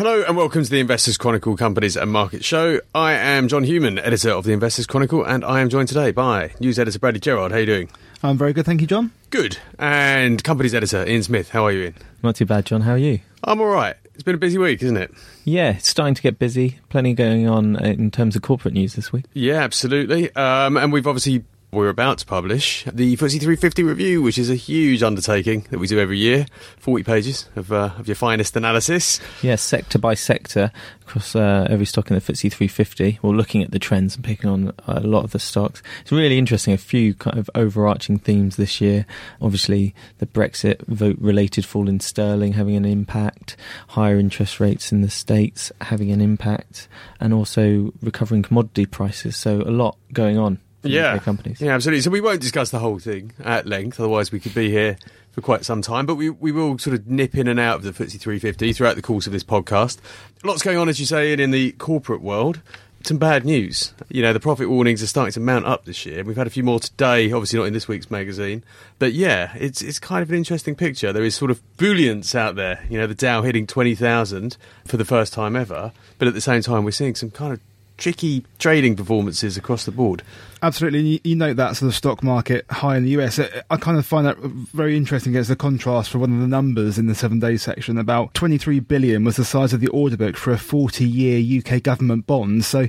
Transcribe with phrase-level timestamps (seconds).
[0.00, 2.80] Hello and welcome to the Investors Chronicle Companies and Market Show.
[2.94, 6.52] I am John Hughman, editor of the Investors Chronicle, and I am joined today by
[6.58, 7.52] news editor Bradley Gerrard.
[7.52, 7.90] How are you doing?
[8.22, 9.12] I'm very good, thank you, John.
[9.28, 9.58] Good.
[9.78, 11.50] And companies editor Ian Smith.
[11.50, 11.94] How are you, Ian?
[12.22, 12.80] Not too bad, John.
[12.80, 13.20] How are you?
[13.44, 13.94] I'm all right.
[14.14, 15.12] It's been a busy week, isn't it?
[15.44, 16.78] Yeah, it's starting to get busy.
[16.88, 19.26] Plenty going on in terms of corporate news this week.
[19.34, 20.34] Yeah, absolutely.
[20.34, 24.56] Um, and we've obviously we're about to publish the FTSE 350 review, which is a
[24.56, 26.46] huge undertaking that we do every year.
[26.78, 29.20] 40 pages of, uh, of your finest analysis.
[29.36, 33.20] Yes, yeah, sector by sector across uh, every stock in the FTSE 350.
[33.22, 35.80] We're looking at the trends and picking on a lot of the stocks.
[36.00, 36.74] It's really interesting.
[36.74, 39.06] A few kind of overarching themes this year.
[39.40, 43.56] Obviously, the Brexit vote related fall in sterling having an impact,
[43.88, 46.88] higher interest rates in the States having an impact,
[47.20, 49.36] and also recovering commodity prices.
[49.36, 51.18] So, a lot going on yeah.
[51.18, 51.60] companies.
[51.60, 52.02] Yeah, absolutely.
[52.02, 54.96] So we won't discuss the whole thing at length, otherwise we could be here
[55.32, 56.06] for quite some time.
[56.06, 58.96] But we, we will sort of nip in and out of the FTSE 350 throughout
[58.96, 59.98] the course of this podcast.
[60.44, 62.60] Lots going on, as you say, in the corporate world.
[63.02, 63.94] Some bad news.
[64.10, 66.22] You know, the profit warnings are starting to mount up this year.
[66.22, 68.62] We've had a few more today, obviously not in this week's magazine.
[68.98, 71.10] But yeah, it's it's kind of an interesting picture.
[71.10, 72.84] There is sort of buoyance out there.
[72.90, 75.92] You know, the Dow hitting 20,000 for the first time ever.
[76.18, 77.60] But at the same time, we're seeing some kind of
[78.00, 80.22] tricky trading performances across the board.
[80.62, 83.38] Absolutely, you, you note that sort of stock market high in the US.
[83.38, 86.98] I kind of find that very interesting against the contrast for one of the numbers
[86.98, 87.98] in the seven days section.
[87.98, 91.82] About 23 billion was the size of the order book for a 40 year UK
[91.82, 92.64] government bond.
[92.64, 92.88] So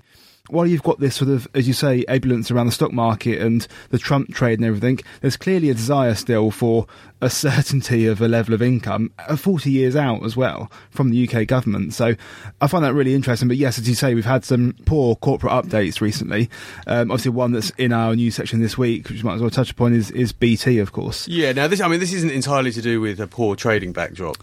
[0.52, 3.66] while you've got this sort of, as you say, ambulance around the stock market and
[3.90, 6.88] the Trump trade and everything, there's clearly a desire still for
[7.22, 11.28] a certainty of a level of income, uh, 40 years out as well from the
[11.28, 11.94] UK government.
[11.94, 12.16] So
[12.60, 13.48] I find that really interesting.
[13.48, 16.50] But yes, as you say, we've had some poor corporate updates recently.
[16.88, 19.72] Um, obviously, one that's in our news section this week, which might as well touch
[19.72, 21.28] upon, is, is BT, of course.
[21.28, 24.38] Yeah, now this, I mean, this isn't entirely to do with a poor trading backdrop.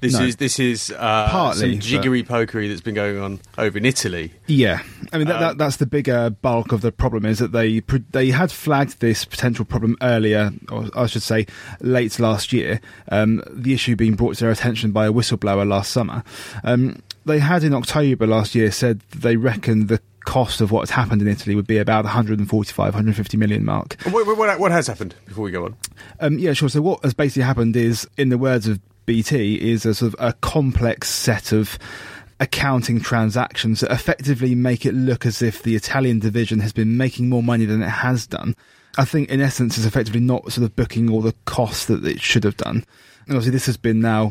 [0.00, 0.24] This No.
[0.24, 4.32] is this is uh, Partly, some jiggery pokery that's been going on over in Italy.
[4.46, 7.52] Yeah, I mean that, Um, that that's the bigger bulk of the problem is that
[7.52, 11.46] they they had flagged this potential problem earlier, or I should say,
[11.80, 12.80] late last year.
[13.08, 16.24] Um, the issue being brought to their attention by a whistleblower last summer.
[16.64, 20.90] Um, they had in October last year said that they reckoned the cost of what's
[20.90, 23.96] happened in Italy would be about 145, 150 million mark.
[24.10, 25.76] What, what, what has happened before we go on?
[26.20, 26.68] Um, yeah, sure.
[26.68, 30.20] So what has basically happened is, in the words of BT, is a sort of
[30.20, 31.80] a complex set of
[32.38, 37.28] accounting transactions that effectively make it look as if the Italian division has been making
[37.28, 38.54] more money than it has done.
[38.98, 42.20] I think, in essence, is effectively not sort of booking all the costs that it
[42.20, 42.84] should have done.
[43.26, 44.30] And obviously, this has been now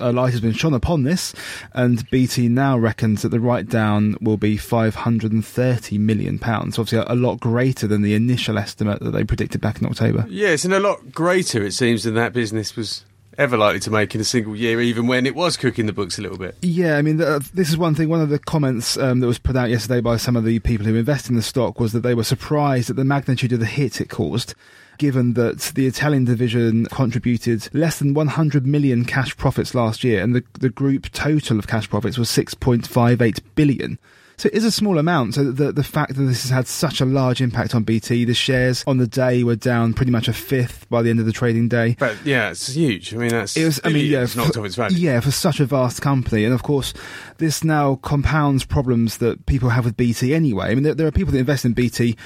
[0.00, 1.34] a light has been shone upon this,
[1.74, 6.76] and BT now reckons that the write down will be 530 million pounds.
[6.76, 9.86] So Obviously, a, a lot greater than the initial estimate that they predicted back in
[9.86, 10.24] October.
[10.30, 13.04] Yes, and a lot greater it seems than that business was
[13.38, 16.18] ever likely to make in a single year, even when it was cooking the books
[16.18, 16.56] a little bit.
[16.62, 18.08] Yeah, I mean, the, this is one thing.
[18.08, 20.86] One of the comments um, that was put out yesterday by some of the people
[20.86, 23.66] who invest in the stock was that they were surprised at the magnitude of the
[23.66, 24.54] hit it caused.
[24.96, 30.36] Given that the Italian division contributed less than 100 million cash profits last year, and
[30.36, 33.98] the, the group total of cash profits was 6.58 billion.
[34.36, 35.34] So it is a small amount.
[35.34, 38.34] So the the fact that this has had such a large impact on BT, the
[38.34, 41.32] shares on the day were down pretty much a fifth by the end of the
[41.32, 41.96] trading day.
[41.98, 43.14] But yeah, it's huge.
[43.14, 44.98] I mean, that's It was, I mean, yeah, it's knocked off its value.
[44.98, 46.94] yeah, for such a vast company, and of course,
[47.38, 50.66] this now compounds problems that people have with BT anyway.
[50.70, 52.16] I mean, there, there are people that invest in BT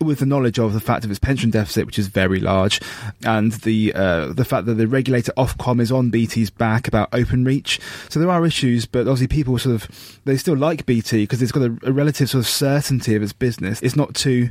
[0.00, 2.80] with the knowledge of the fact of its pension deficit, which is very large,
[3.24, 7.80] and the uh, the fact that the regulator Ofcom is on BT's back about OpenReach.
[8.10, 11.52] So there are issues, but obviously people sort of they still like BT because it's
[11.52, 13.80] got a, a relative sort of certainty of its business.
[13.82, 14.50] It's not too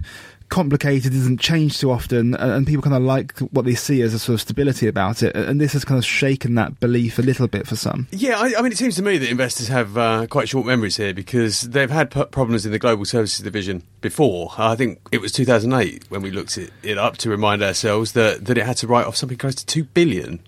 [0.50, 4.02] complicated, it doesn't change too often, and, and people kind of like what they see
[4.02, 5.36] as a sort of stability about it.
[5.36, 8.08] And this has kind of shaken that belief a little bit for some.
[8.12, 10.98] Yeah, I, I mean, it seems to me that investors have uh, quite short memories
[10.98, 14.52] here because they've had p- problems in the global services division before.
[14.58, 18.46] I think it was 2008 when we looked it, it up to remind ourselves that,
[18.46, 20.40] that it had to write off something close to two billion.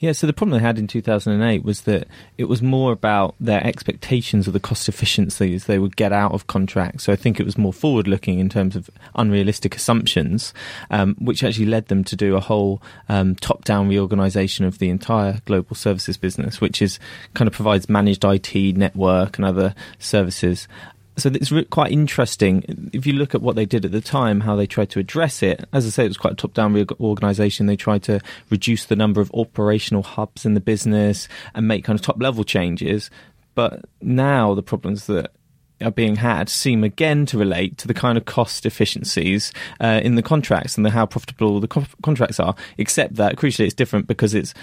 [0.00, 3.66] Yeah, so the problem they had in 2008 was that it was more about their
[3.66, 7.04] expectations of the cost efficiencies they would get out of contracts.
[7.04, 10.52] So I think it was more forward looking in terms of unrealistic assumptions,
[10.90, 14.90] um, which actually led them to do a whole um, top down reorganization of the
[14.90, 16.98] entire global services business, which is
[17.34, 20.68] kind of provides managed IT, network, and other services
[21.16, 24.40] so it's re- quite interesting if you look at what they did at the time,
[24.40, 25.64] how they tried to address it.
[25.72, 27.66] As I say, it was quite a top-down reorganisation.
[27.66, 28.20] They tried to
[28.50, 33.10] reduce the number of operational hubs in the business and make kind of top-level changes.
[33.54, 35.32] But now the problems that
[35.80, 40.14] are being had seem again to relate to the kind of cost efficiencies uh, in
[40.14, 42.54] the contracts and the, how profitable the co- contracts are.
[42.78, 44.54] Except that crucially, it's different because it's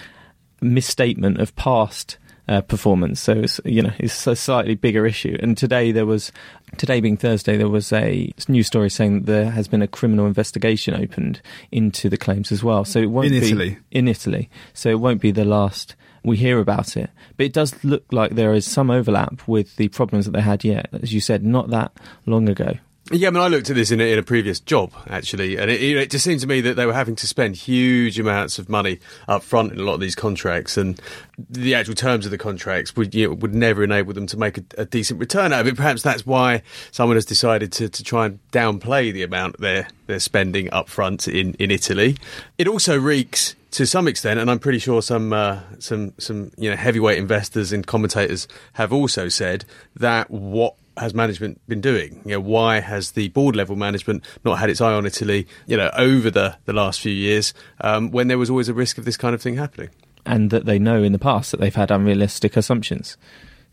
[0.62, 2.18] misstatement of past
[2.48, 3.20] uh, performance.
[3.20, 5.38] So it's you know it's a slightly bigger issue.
[5.42, 6.32] And today there was
[6.78, 10.26] today being Thursday, there was a news story saying that there has been a criminal
[10.26, 11.42] investigation opened
[11.72, 12.86] into the claims as well.
[12.86, 13.78] So it won't In be Italy?
[13.92, 14.50] in Italy.
[14.74, 17.10] So it won't be the last we hear about it.
[17.36, 20.64] But it does look like there is some overlap with the problems that they had
[20.64, 21.92] yet, as you said, not that
[22.26, 22.76] long ago.
[23.12, 25.70] Yeah, I mean, I looked at this in a, in a previous job actually, and
[25.70, 28.70] it, it just seemed to me that they were having to spend huge amounts of
[28.70, 31.02] money up front in a lot of these contracts, and
[31.50, 34.58] the actual terms of the contracts would you know, would never enable them to make
[34.58, 35.76] a, a decent return out of it.
[35.76, 36.62] Perhaps that's why
[36.92, 41.28] someone has decided to, to try and downplay the amount they're they're spending up front
[41.28, 42.16] in, in Italy.
[42.58, 46.70] It also reeks to some extent, and I'm pretty sure some uh, some some you
[46.70, 49.66] know heavyweight investors and commentators have also said
[49.98, 52.22] that what has management been doing?
[52.26, 55.48] You know, why has the board level management not had its eye on Italy?
[55.68, 58.98] You know, over the the last few years, um, when there was always a risk
[58.98, 59.90] of this kind of thing happening.
[60.26, 63.18] And that they know in the past that they've had unrealistic assumptions.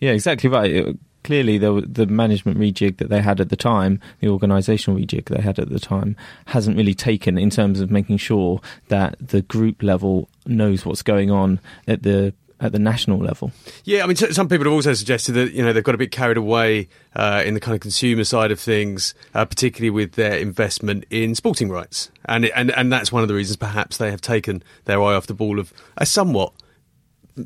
[0.00, 0.70] Yeah, exactly right.
[0.70, 5.26] It, clearly, the, the management rejig that they had at the time, the organisational rejig
[5.26, 9.42] they had at the time, hasn't really taken in terms of making sure that the
[9.42, 13.52] group level knows what's going on at the at the national level.
[13.84, 16.12] Yeah, I mean, some people have also suggested that you know they've got a bit
[16.12, 20.36] carried away uh, in the kind of consumer side of things, uh, particularly with their
[20.36, 24.20] investment in sporting rights, and and and that's one of the reasons perhaps they have
[24.20, 26.52] taken their eye off the ball of a somewhat,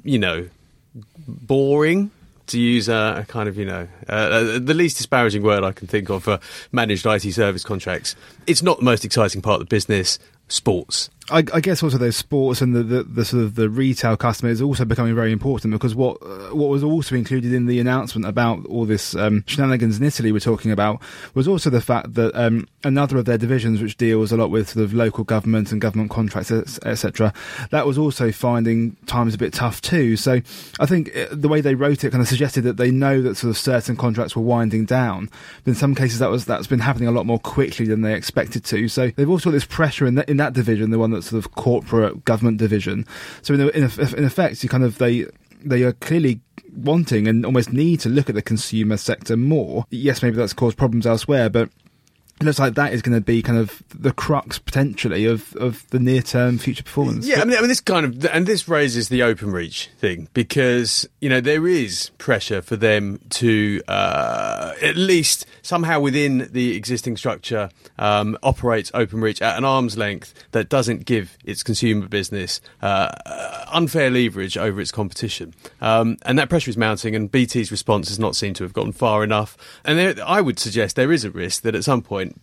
[0.02, 0.48] you know,
[1.26, 2.10] boring.
[2.48, 5.88] To use a, a kind of, you know, uh, the least disparaging word I can
[5.88, 6.38] think of for
[6.72, 8.14] managed IT service contracts,
[8.46, 10.18] it's not the most exciting part of the business.
[10.48, 14.14] Sports, I, I, guess also those sports and the, the, the, sort of the retail
[14.14, 17.80] customer is also becoming very important because what uh, what was also included in the
[17.80, 21.00] announcement about all this um, shenanigans in Italy we're talking about
[21.32, 24.70] was also the fact that um, another of their divisions, which deals a lot with
[24.70, 27.32] sort of local government and government contracts, etc.,
[27.70, 30.16] that was also finding times a bit tough too.
[30.16, 30.42] So
[30.78, 33.36] I think uh, the way they wrote it kind of suggested that they know that
[33.36, 35.30] sort of certain contracts were winding down,
[35.64, 38.12] but in some cases that was that's been happening a lot more quickly than they
[38.12, 38.88] expected to.
[38.88, 41.44] So they've also got this pressure in that in that division, the one that sort
[41.44, 43.06] of corporate government division.
[43.42, 45.26] So in, in, in effect, you kind of they
[45.64, 46.40] they are clearly
[46.74, 49.84] wanting and almost need to look at the consumer sector more.
[49.90, 51.70] Yes, maybe that's caused problems elsewhere, but
[52.40, 55.88] it looks like that is going to be kind of the crux potentially of, of
[55.90, 57.26] the near term future performance.
[57.26, 60.28] Yeah, I mean, I mean, this kind of and this raises the open reach thing
[60.34, 66.76] because you know there is pressure for them to uh, at least somehow within the
[66.76, 72.60] existing structure um, operate OpenReach at an arm's length that doesn't give its consumer business
[72.82, 73.12] uh,
[73.72, 77.14] unfair leverage over its competition, um, and that pressure is mounting.
[77.14, 79.56] And BT's response has not seemed to have gotten far enough.
[79.84, 82.33] And there, I would suggest there is a risk that at some point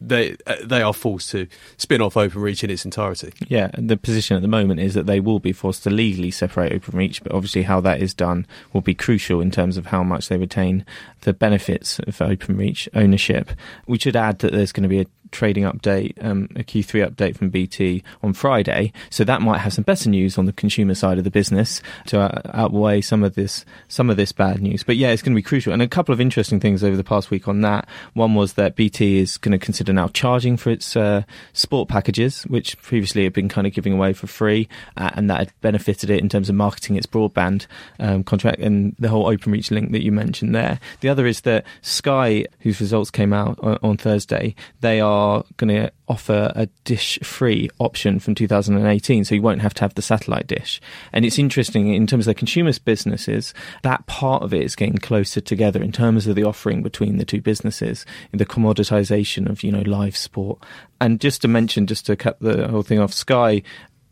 [0.00, 1.46] they uh, they are forced to
[1.76, 3.32] spin off OpenReach in its entirety.
[3.48, 6.72] Yeah, the position at the moment is that they will be forced to legally separate
[6.72, 10.28] OpenReach, but obviously how that is done will be crucial in terms of how much
[10.28, 10.84] they retain
[11.22, 13.50] the benefits of OpenReach ownership.
[13.86, 17.36] We should add that there's going to be a trading update, um, a Q3 update
[17.36, 18.92] from BT on Friday.
[19.10, 22.20] So that might have some better news on the consumer side of the business to
[22.20, 24.82] uh, outweigh some of this some of this bad news.
[24.82, 25.72] But yeah, it's going to be crucial.
[25.72, 27.88] And a couple of interesting things over the past week on that.
[28.14, 31.22] One was that BT is going to consider now charging for its uh,
[31.52, 35.38] sport packages, which previously had been kind of giving away for free, uh, and that
[35.38, 37.66] had benefited it in terms of marketing its broadband
[37.98, 40.78] um, contract and the whole OpenReach link that you mentioned there.
[41.00, 45.44] The other is that Sky, whose results came out on, on Thursday, they are are
[45.56, 49.94] going to offer a dish free option from 2018, so you won't have to have
[49.94, 50.80] the satellite dish.
[51.12, 54.98] And it's interesting in terms of the consumers' businesses, that part of it is getting
[54.98, 59.72] closer together in terms of the offering between the two businesses, the commoditization of, you
[59.72, 60.62] know, live sport.
[61.00, 63.62] And just to mention, just to cut the whole thing off, Sky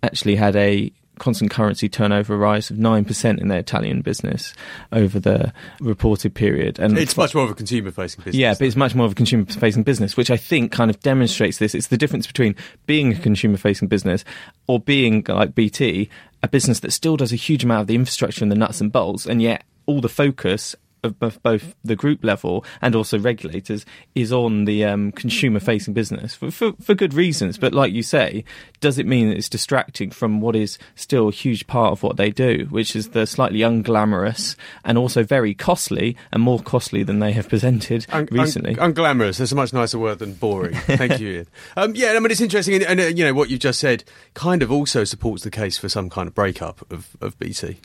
[0.02, 4.54] actually had a constant currency turnover rise of 9% in their Italian business
[4.92, 6.78] over the reported period.
[6.78, 8.40] And it's much more of a consumer facing business.
[8.40, 11.00] Yeah, but it's much more of a consumer facing business, which I think kind of
[11.00, 11.75] demonstrates this.
[11.75, 12.54] It's the difference between
[12.87, 14.25] being a consumer facing business
[14.66, 16.08] or being like BT,
[16.42, 18.92] a business that still does a huge amount of the infrastructure and the nuts and
[18.92, 20.75] bolts, and yet all the focus
[21.06, 23.84] of both the group level and also regulators
[24.14, 27.58] is on the um, consumer facing business for, for, for, good reasons.
[27.58, 28.44] But like you say,
[28.80, 32.30] does it mean it's distracting from what is still a huge part of what they
[32.30, 37.32] do, which is the slightly unglamorous and also very costly and more costly than they
[37.32, 38.78] have presented un- recently?
[38.78, 39.38] Un- unglamorous.
[39.38, 40.75] That's a much nicer word than boring.
[40.86, 41.46] Thank you,
[41.76, 42.75] Um, yeah, I mean, it's interesting.
[42.75, 45.78] And, and uh, you know, what you've just said kind of also supports the case
[45.78, 47.78] for some kind of breakup of, of BT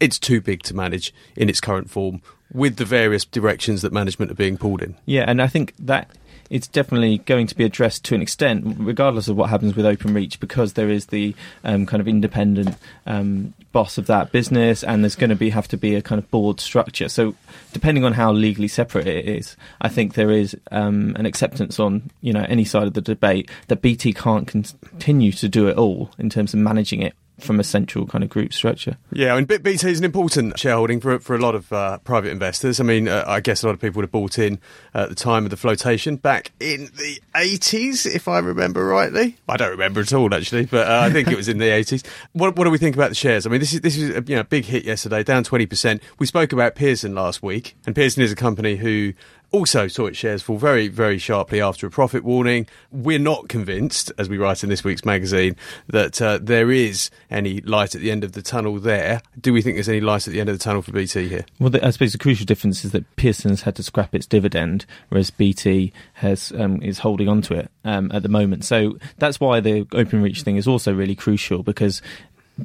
[0.00, 2.20] it's too big to manage in its current form
[2.54, 4.94] with the various directions that management are being pulled in.
[5.04, 6.08] Yeah, and I think that
[6.50, 10.38] it's definitely going to be addressed to an extent, regardless of what happens with OpenReach,
[10.40, 11.34] because there is the
[11.64, 15.68] um, kind of independent um, boss of that business, and there's going to be have
[15.68, 17.08] to be a kind of board structure.
[17.08, 17.34] So,
[17.72, 22.10] depending on how legally separate it is, I think there is um, an acceptance on
[22.20, 26.10] you know any side of the debate that BT can't continue to do it all
[26.18, 28.96] in terms of managing it from a central kind of group structure.
[29.12, 32.30] Yeah, I mean, BT is an important shareholding for for a lot of uh, private
[32.30, 32.80] investors.
[32.80, 34.58] I mean, uh, I guess a lot of people would have bought in
[34.94, 39.36] at the time of the flotation back in the 80s, if I remember rightly.
[39.48, 42.06] I don't remember at all, actually, but uh, I think it was in the 80s.
[42.32, 43.46] What, what do we think about the shares?
[43.46, 46.00] I mean, this is this is a you know, big hit yesterday, down 20%.
[46.18, 49.12] We spoke about Pearson last week, and Pearson is a company who
[49.54, 52.66] also saw its shares fall very, very sharply after a profit warning.
[52.90, 55.54] We're not convinced, as we write in this week's magazine,
[55.86, 59.22] that uh, there is any light at the end of the tunnel there.
[59.40, 61.46] Do we think there's any light at the end of the tunnel for BT here?
[61.60, 64.26] Well, the, I suppose the crucial difference is that Pearson has had to scrap its
[64.26, 68.64] dividend, whereas BT has um, is holding on to it um, at the moment.
[68.64, 72.02] So that's why the open reach thing is also really crucial because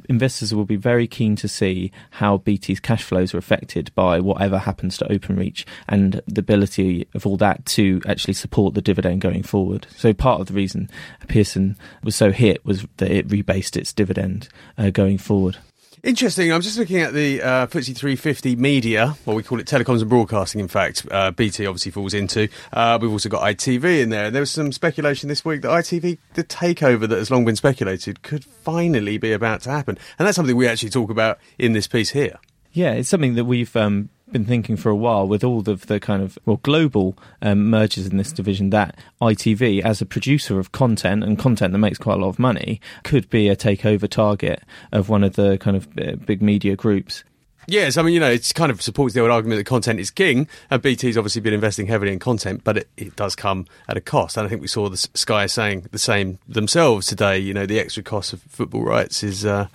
[0.08, 4.58] investors will be very keen to see how BT's cash flows are affected by whatever
[4.58, 9.42] happens to OpenReach and the ability of all that to actually support the dividend going
[9.42, 9.86] forward.
[9.96, 10.90] So part of the reason
[11.28, 15.58] Pearson was so hit was that it rebased its dividend uh, going forward.
[16.02, 16.50] Interesting.
[16.50, 20.08] I'm just looking at the uh, FTSE 350 media, what we call it telecoms and
[20.08, 21.06] broadcasting, in fact.
[21.10, 22.48] Uh, BT obviously falls into.
[22.72, 24.30] Uh, we've also got ITV in there.
[24.30, 28.22] There was some speculation this week that ITV, the takeover that has long been speculated,
[28.22, 29.98] could finally be about to happen.
[30.18, 32.38] And that's something we actually talk about in this piece here.
[32.72, 36.00] Yeah, it's something that we've um, been thinking for a while with all of the
[36.00, 40.72] kind of well global um, mergers in this division that ITV as a producer of
[40.72, 44.62] content and content that makes quite a lot of money could be a takeover target
[44.92, 47.24] of one of the kind of uh, big media groups.
[47.66, 50.10] Yes, I mean, you know, it kind of supports the old argument that content is
[50.10, 50.48] king.
[50.70, 54.00] And BT's obviously been investing heavily in content, but it, it, does come at a
[54.00, 54.36] cost.
[54.36, 57.38] And I think we saw the Sky saying the same themselves today.
[57.38, 59.68] You know, the extra cost of football rights is uh,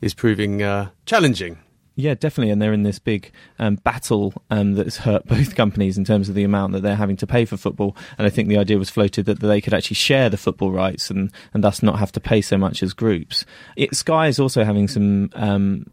[0.00, 1.58] is proving uh, challenging.
[1.98, 2.52] Yeah, definitely.
[2.52, 6.34] And they're in this big um, battle um, that's hurt both companies in terms of
[6.34, 7.96] the amount that they're having to pay for football.
[8.18, 11.10] And I think the idea was floated that they could actually share the football rights
[11.10, 13.46] and, and thus not have to pay so much as groups.
[13.76, 15.86] It, Sky is also having some um,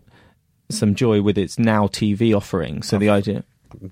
[0.69, 2.83] some joy with its Now TV offering.
[2.83, 3.43] So the idea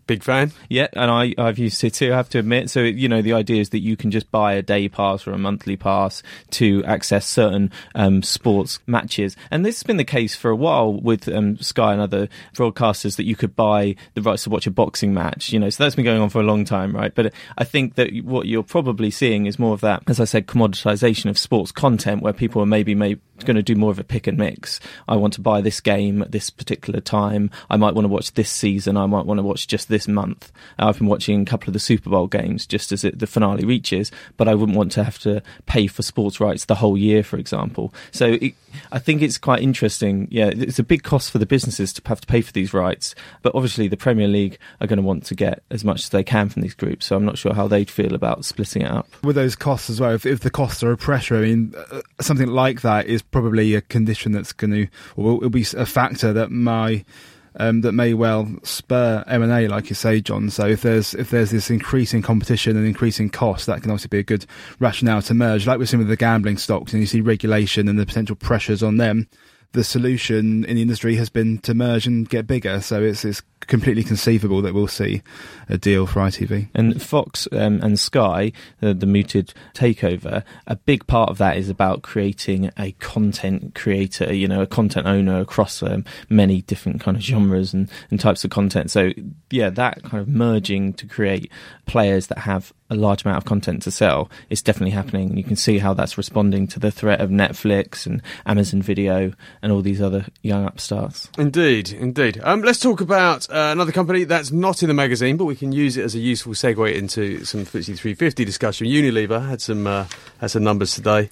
[0.07, 0.51] big fan.
[0.69, 2.69] Yeah, and I, I've used it too, I have to admit.
[2.69, 5.31] So, you know, the idea is that you can just buy a day pass or
[5.31, 9.35] a monthly pass to access certain um, sports matches.
[9.49, 13.15] And this has been the case for a while with um, Sky and other broadcasters
[13.17, 15.95] that you could buy the rights to watch a boxing match, you know, so that's
[15.95, 17.13] been going on for a long time, right?
[17.13, 20.47] But I think that what you're probably seeing is more of that, as I said,
[20.47, 24.03] commoditization of sports content where people are maybe, maybe going to do more of a
[24.03, 24.79] pick and mix.
[25.07, 27.49] I want to buy this game at this particular time.
[27.69, 28.97] I might want to watch this season.
[28.97, 30.51] I might want to watch just this month.
[30.77, 33.65] I've been watching a couple of the Super Bowl games just as it, the finale
[33.65, 37.23] reaches, but I wouldn't want to have to pay for sports rights the whole year,
[37.23, 37.93] for example.
[38.11, 38.53] So it,
[38.91, 40.27] I think it's quite interesting.
[40.29, 43.15] Yeah, it's a big cost for the businesses to have to pay for these rights,
[43.41, 46.23] but obviously the Premier League are going to want to get as much as they
[46.23, 47.05] can from these groups.
[47.05, 49.07] So I'm not sure how they'd feel about splitting it up.
[49.23, 52.01] With those costs as well, if, if the costs are a pressure, I mean, uh,
[52.19, 56.33] something like that is probably a condition that's going to, or will be a factor
[56.33, 57.05] that may
[57.55, 60.49] um, that may well spur M and A, like you say, John.
[60.49, 64.19] So if there's if there's this increasing competition and increasing cost, that can obviously be
[64.19, 64.45] a good
[64.79, 67.99] rationale to merge, like we're seeing with the gambling stocks, and you see regulation and
[67.99, 69.27] the potential pressures on them.
[69.73, 72.81] The solution in the industry has been to merge and get bigger.
[72.81, 75.21] So it's it's completely conceivable that we'll see
[75.69, 76.69] a deal for ITV.
[76.73, 81.69] And Fox um, and Sky, the, the mooted takeover, a big part of that is
[81.69, 87.15] about creating a content creator, you know, a content owner across um, many different kind
[87.15, 88.91] of genres and, and types of content.
[88.91, 89.11] So,
[89.49, 91.51] yeah, that kind of merging to create
[91.85, 95.29] players that have a large amount of content to sell is definitely happening.
[95.29, 99.31] And you can see how that's responding to the threat of Netflix and Amazon Video
[99.61, 101.29] and all these other young upstarts.
[101.37, 102.39] Indeed, indeed.
[102.43, 105.71] Um, let's talk about uh, another company that's not in the magazine, but we can
[105.71, 108.87] use it as a useful segue into some FTSE 350 discussion.
[108.87, 110.05] Unilever had some uh,
[110.39, 111.29] had some numbers today,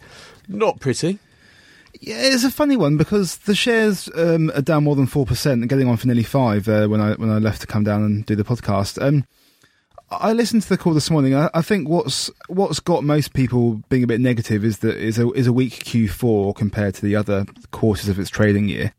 [0.47, 1.19] not pretty.
[2.01, 5.61] Yeah, it's a funny one because the shares um, are down more than four percent,
[5.61, 6.67] and getting on for nearly five.
[6.67, 9.25] Uh, when I when I left to come down and do the podcast, um,
[10.11, 11.35] I listened to the call this morning.
[11.35, 15.17] I, I, think what's what's got most people being a bit negative is that is
[15.17, 18.93] a is a weak Q4 compared to the other quarters of its trading year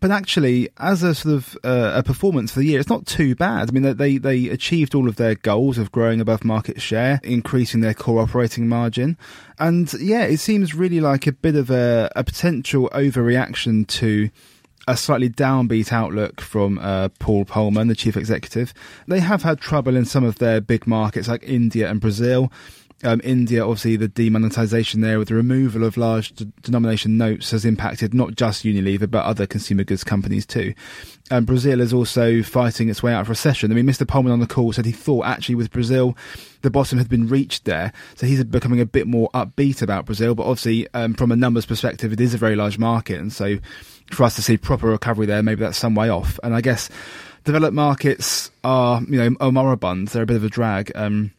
[0.00, 3.34] but actually, as a sort of uh, a performance for the year, it's not too
[3.34, 3.68] bad.
[3.68, 7.80] I mean, they they achieved all of their goals of growing above market share, increasing
[7.80, 9.16] their core operating margin,
[9.58, 14.30] and yeah, it seems really like a bit of a, a potential overreaction to
[14.88, 18.74] a slightly downbeat outlook from uh, Paul Polman, the chief executive.
[19.06, 22.50] They have had trouble in some of their big markets like India and Brazil.
[23.04, 26.32] Um, India, obviously, the demonetization there with the removal of large
[26.62, 30.72] denomination notes has impacted not just Unilever but other consumer goods companies too.
[31.30, 33.72] And Brazil is also fighting its way out of recession.
[33.72, 34.06] I mean, Mr.
[34.06, 36.16] Polman on the call said he thought actually with Brazil,
[36.62, 37.92] the bottom had been reached there.
[38.14, 40.34] So he's becoming a bit more upbeat about Brazil.
[40.34, 43.18] But obviously, um, from a numbers perspective, it is a very large market.
[43.18, 43.58] And so
[44.10, 46.38] for us to see proper recovery there, maybe that's some way off.
[46.42, 46.88] And I guess
[47.44, 50.08] developed markets are, you know, are moribund.
[50.08, 50.92] They're a bit of a drag.
[50.94, 51.32] Um,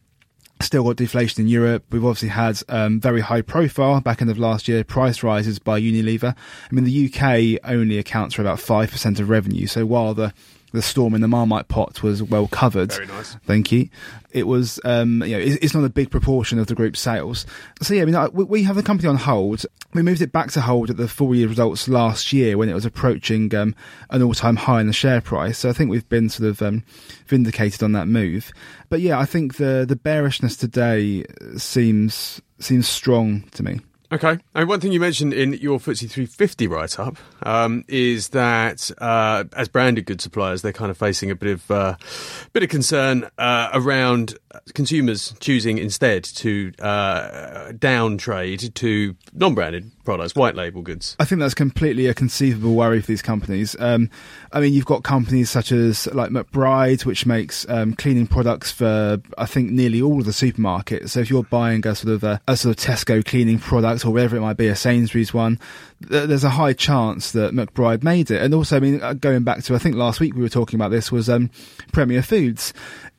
[0.60, 1.84] Still got deflation in Europe.
[1.90, 5.80] We've obviously had um, very high profile back end of last year price rises by
[5.80, 6.34] Unilever.
[6.34, 9.66] I mean, the UK only accounts for about 5% of revenue.
[9.66, 10.32] So while the
[10.74, 12.92] the storm in the Marmite pot was well covered.
[12.92, 13.36] Very nice.
[13.46, 13.88] Thank you.
[14.32, 17.46] It was, um, you know, it's not a big proportion of the group's sales.
[17.80, 19.64] So yeah, I mean, we have the company on hold.
[19.92, 22.74] We moved it back to hold at the full year results last year when it
[22.74, 23.76] was approaching um,
[24.10, 25.58] an all-time high in the share price.
[25.58, 26.82] So I think we've been sort of um,
[27.26, 28.52] vindicated on that move.
[28.88, 31.24] But yeah, I think the the bearishness today
[31.56, 33.80] seems seems strong to me.
[34.14, 34.38] Okay.
[34.54, 39.42] And one thing you mentioned in your FTSE 350 write up um, is that uh,
[39.56, 41.96] as branded goods suppliers, they're kind of facing a bit of uh,
[42.52, 44.38] bit of concern uh, around
[44.74, 51.16] consumers choosing instead to uh, down trade to non branded products, white label goods.
[51.18, 53.74] I think that's completely a conceivable worry for these companies.
[53.78, 54.10] Um,
[54.52, 59.20] I mean, you've got companies such as like McBride, which makes um, cleaning products for
[59.38, 61.10] I think nearly all of the supermarkets.
[61.10, 64.10] So if you're buying a sort of a, a sort of Tesco cleaning product or
[64.12, 65.58] whatever it might be, a Sainsbury's one,
[66.08, 68.42] there's a high chance that McBride made it.
[68.42, 70.78] And also, I mean, uh, going back to I think last week we were talking
[70.78, 71.50] about this was um,
[71.92, 72.72] Premier Foods.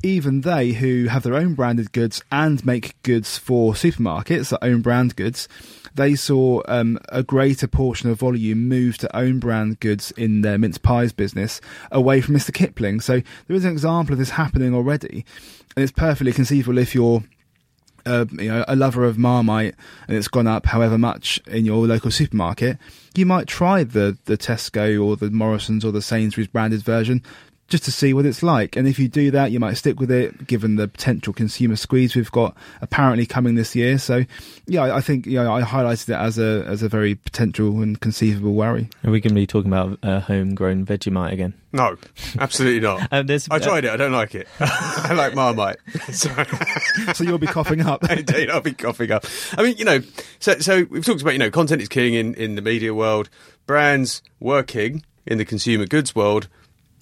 [0.03, 4.81] Even they, who have their own branded goods and make goods for supermarkets, their own
[4.81, 5.47] brand goods
[5.95, 10.57] they saw um, a greater portion of volume move to own brand goods in their
[10.57, 11.61] mince pies business
[11.91, 12.53] away from Mr.
[12.53, 12.99] Kipling.
[12.99, 15.25] So there is an example of this happening already,
[15.75, 17.23] and it's perfectly conceivable if you're
[18.05, 19.75] uh, you know, a lover of Marmite
[20.07, 22.77] and it's gone up however much in your local supermarket,
[23.15, 27.23] you might try the, the Tesco or the Morrison's or the Sainsbury's branded version
[27.67, 28.75] just to see what it's like.
[28.75, 32.15] And if you do that, you might stick with it, given the potential consumer squeeze
[32.15, 33.97] we've got apparently coming this year.
[33.97, 34.23] So,
[34.67, 37.99] yeah, I think you know, I highlighted it as a as a very potential and
[37.99, 38.89] conceivable worry.
[39.03, 41.53] Are we going to be talking about uh, homegrown Vegemite again?
[41.73, 41.97] No,
[42.39, 43.01] absolutely not.
[43.11, 43.93] um, I tried uh, it.
[43.93, 44.47] I don't like it.
[44.59, 45.77] I like Marmite.
[46.11, 48.09] so you'll be coughing up.
[48.09, 49.25] Indeed, I'll be coughing up.
[49.57, 50.01] I mean, you know,
[50.39, 53.29] so so we've talked about you know content is king in in the media world,
[53.65, 56.47] brands working in the consumer goods world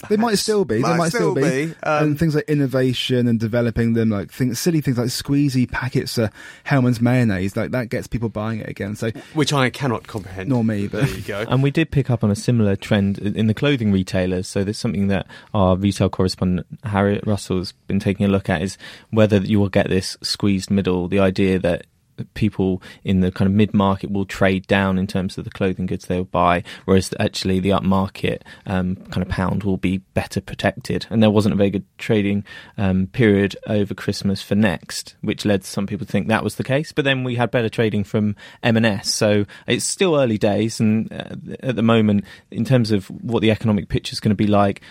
[0.10, 0.80] they might still be.
[0.80, 1.68] Might they might still, still be.
[1.68, 1.76] be.
[1.84, 6.18] Um, and things like innovation and developing them, like things, silly things like squeezy packets
[6.18, 6.32] of
[6.63, 8.96] Hellmann's mayonnaise, like that gets people buying it again.
[8.96, 10.50] So, which I cannot comprehend.
[10.50, 11.46] Nor me, but there you go.
[11.48, 14.48] And we did pick up on a similar trend in the clothing retailers.
[14.48, 18.78] So there's something that our retail correspondent Harriet Russell's been taking a look at is
[19.10, 21.08] whether you will get this squeezed middle.
[21.08, 21.86] The idea that
[22.34, 25.86] people in the kind of mid market will trade down in terms of the clothing
[25.86, 31.06] goods they'll buy, whereas actually the upmarket um, kind of pound will be better protected.
[31.10, 32.43] And there wasn't a very good trading
[32.78, 36.63] um, period over Christmas for Next, which led some people to think that was the
[36.63, 36.91] case.
[36.91, 40.80] But then we had better trading from M&S, so it's still early days.
[40.80, 44.36] And uh, at the moment, in terms of what the economic picture is going to
[44.36, 44.82] be like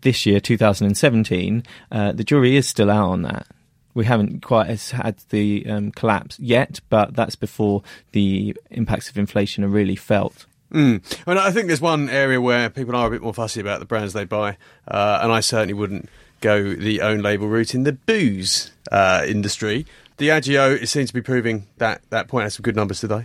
[0.00, 3.46] this year, 2017, uh, the jury is still out on that
[3.94, 9.18] we haven't quite as had the um, collapse yet, but that's before the impacts of
[9.18, 10.46] inflation are really felt.
[10.72, 11.02] Mm.
[11.26, 13.86] And I think there's one area where people are a bit more fussy about the
[13.86, 16.08] brands they buy, uh, and I certainly wouldn't
[16.40, 19.86] go the own label route in the booze uh, industry.
[20.18, 23.24] Diageo seems to be proving that that point has some good numbers today.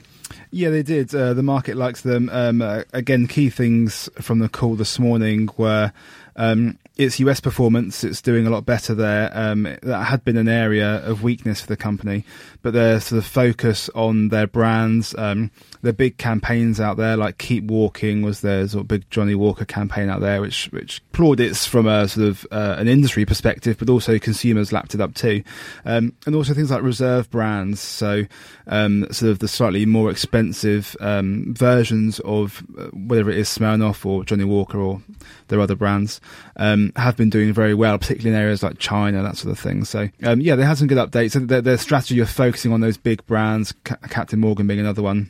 [0.51, 1.13] Yeah, they did.
[1.13, 2.29] Uh, the market likes them.
[2.31, 5.91] Um, uh, again, key things from the call this morning were
[6.35, 9.29] um, its US performance, it's doing a lot better there.
[9.33, 12.23] Um, that had been an area of weakness for the company,
[12.65, 15.51] but their sort of focus on their brands, um,
[15.83, 19.65] their big campaigns out there, like Keep Walking was their sort of big Johnnie Walker
[19.65, 23.87] campaign out there, which which plaudits from a sort of uh, an industry perspective, but
[23.87, 25.43] also consumers lapped it up too,
[25.85, 28.23] um, and also things like reserve brands, so
[28.65, 34.07] um, sort of the slightly more expensive um, versions of uh, whether it is Smirnoff
[34.07, 35.03] or Johnnie Walker or
[35.49, 36.19] their other brands.
[36.55, 39.85] Um, have been doing very well, particularly in areas like China, that sort of thing.
[39.85, 41.33] So, um, yeah, they had some good updates.
[41.47, 45.29] Their, their strategy of focusing on those big brands, C- Captain Morgan being another one,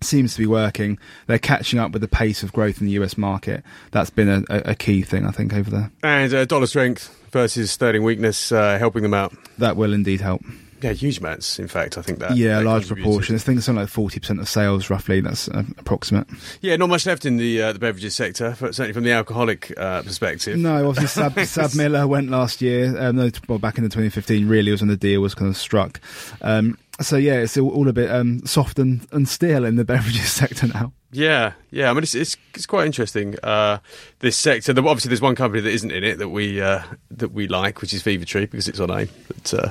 [0.00, 0.98] seems to be working.
[1.28, 3.62] They're catching up with the pace of growth in the US market.
[3.92, 5.92] That's been a, a key thing, I think, over there.
[6.02, 9.32] And uh, dollar strength versus sterling weakness uh, helping them out.
[9.58, 10.42] That will indeed help.
[10.80, 11.58] Yeah, huge amounts.
[11.58, 12.36] In fact, I think that.
[12.36, 13.34] Yeah, that large proportion.
[13.34, 15.20] I think it's something like forty percent of sales, roughly.
[15.20, 16.28] That's uh, approximate.
[16.60, 20.02] Yeah, not much left in the uh, the beverages sector, certainly from the alcoholic uh,
[20.02, 20.56] perspective.
[20.56, 22.96] No, obviously SABMiller went last year.
[22.98, 25.56] Um, no, well, back in the 2015, really was when the deal was kind of
[25.56, 26.00] struck.
[26.42, 29.84] Um, so yeah, it's all, all a bit um, soft and, and stale in the
[29.84, 30.92] beverages sector now.
[31.10, 31.90] Yeah, yeah.
[31.90, 33.36] I mean, it's it's, it's quite interesting.
[33.42, 33.78] Uh,
[34.18, 34.72] this sector.
[34.72, 37.94] Obviously, there's one company that isn't in it that we uh, that we like, which
[37.94, 39.08] is Fever Tree because it's on AIM.
[39.26, 39.70] But uh,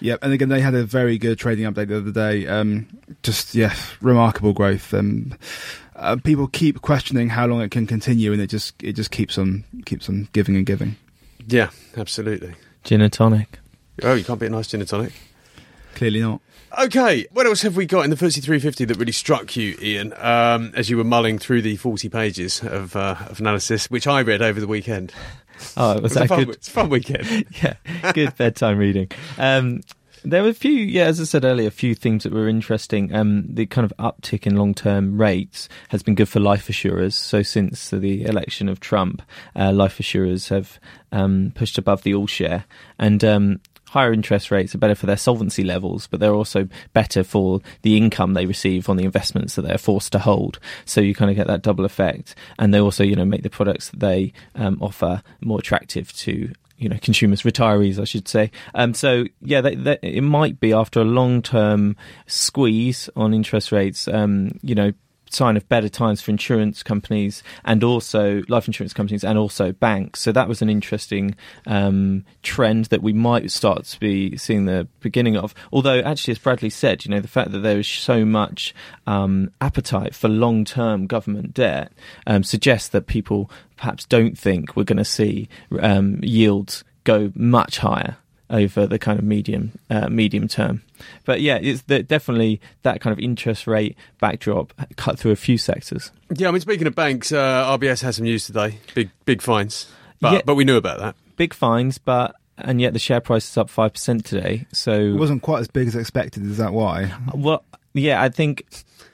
[0.00, 2.46] Yep, and again, they had a very good trading update the other day.
[2.46, 2.86] Um,
[3.22, 4.92] just yeah, remarkable growth.
[4.92, 5.34] Um,
[5.94, 9.38] uh, people keep questioning how long it can continue, and it just it just keeps
[9.38, 10.96] on keeps on giving and giving.
[11.46, 12.54] yeah, absolutely.
[12.84, 13.58] Gin and tonic.
[14.02, 15.12] Oh, you can't beat a nice gin and tonic.
[15.94, 16.40] Clearly not.
[16.78, 20.12] Okay, what else have we got in the FTSE 350 that really struck you, Ian,
[20.18, 24.20] um, as you were mulling through the 40 pages of, uh, of analysis, which I
[24.20, 25.14] read over the weekend?
[25.76, 26.48] Oh, was It was a fun, good?
[26.50, 27.46] It's a fun weekend.
[27.62, 27.74] yeah,
[28.12, 29.10] good bedtime reading.
[29.38, 29.80] Um,
[30.24, 33.14] there were a few, yeah, as I said earlier, a few things that were interesting.
[33.14, 37.14] Um, the kind of uptick in long-term rates has been good for life assurers.
[37.14, 39.22] So since the election of Trump,
[39.54, 40.80] uh, life assurers have
[41.12, 42.64] um, pushed above the all share,
[42.98, 43.60] and um,
[43.96, 47.96] higher interest rates are better for their solvency levels, but they're also better for the
[47.96, 50.58] income they receive on the investments that they're forced to hold.
[50.84, 53.48] So you kind of get that double effect, and they also, you know, make the
[53.48, 58.50] products that they um, offer more attractive to you know consumers, retirees, I should say.
[58.74, 63.72] Um, so yeah, they, they, it might be after a long term squeeze on interest
[63.72, 64.08] rates.
[64.08, 64.92] Um, you know.
[65.30, 70.20] Sign of better times for insurance companies and also life insurance companies and also banks.
[70.20, 71.34] So that was an interesting
[71.66, 75.54] um, trend that we might start to be seeing the beginning of.
[75.72, 78.74] Although, actually, as Bradley said, you know, the fact that there is so much
[79.06, 81.92] um, appetite for long term government debt
[82.26, 85.48] um, suggests that people perhaps don't think we're going to see
[85.80, 88.16] um, yields go much higher
[88.50, 90.82] over the kind of medium uh, medium term.
[91.24, 95.58] But yeah, it's the, definitely that kind of interest rate backdrop cut through a few
[95.58, 96.10] sectors.
[96.34, 98.78] yeah, I mean, speaking of banks, uh, RBS has some news today.
[98.94, 99.86] Big, big fines.
[100.20, 100.40] But, Yeah.
[100.44, 101.14] but we knew about that.
[101.36, 104.66] Big fines, but and yet the share price is up five percent today.
[104.72, 106.44] So it wasn't quite as big as expected.
[106.46, 107.12] Is that why?
[107.34, 108.64] well, yeah, I think